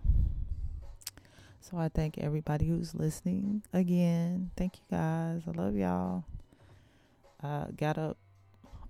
So 1.60 1.78
I 1.78 1.88
thank 1.88 2.18
everybody 2.18 2.68
who's 2.68 2.94
listening 2.94 3.62
again. 3.72 4.50
Thank 4.56 4.76
you 4.76 4.84
guys. 4.90 5.42
I 5.48 5.50
love 5.50 5.74
y'all. 5.74 6.24
I 7.42 7.66
got 7.76 7.98
up. 7.98 8.18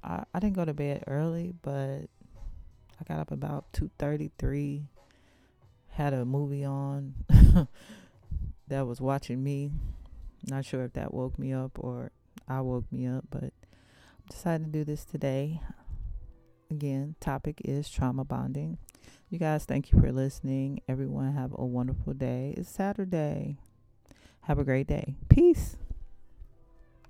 I, 0.03 0.25
I 0.33 0.39
didn't 0.39 0.57
go 0.57 0.65
to 0.65 0.75
bed 0.75 1.05
early, 1.07 1.55
but 1.63 2.03
I 3.01 3.05
got 3.09 3.21
up 3.21 3.31
about 3.31 3.73
two 3.73 3.91
thirty 3.99 4.31
three. 4.39 4.89
Had 5.91 6.13
a 6.13 6.25
movie 6.25 6.65
on 6.65 7.15
that 8.69 8.87
was 8.87 9.01
watching 9.01 9.43
me 9.43 9.71
not 10.49 10.65
sure 10.65 10.85
if 10.85 10.93
that 10.95 11.13
woke 11.13 11.39
me 11.39 11.53
up 11.53 11.73
or 11.79 12.13
I 12.49 12.61
woke 12.61 12.91
me 12.93 13.07
up, 13.07 13.25
but 13.31 13.53
decided 14.31 14.73
to 14.73 14.79
do 14.79 14.85
this 14.85 15.05
today. 15.05 15.61
Again, 16.71 17.17
topic 17.21 17.61
is 17.65 17.89
trauma 17.89 18.25
bonding. 18.25 18.79
You 19.29 19.39
guys, 19.39 19.65
thank 19.65 19.93
you 19.93 20.01
for 20.01 20.13
listening. 20.13 20.81
Everyone 20.89 21.33
have 21.33 21.53
a 21.57 21.65
wonderful 21.65 22.13
day. 22.13 22.55
It's 22.57 22.71
Saturday. 22.71 23.59
Have 24.43 24.59
a 24.59 24.65
great 24.65 24.87
day. 24.87 25.17
Peace. 25.29 25.77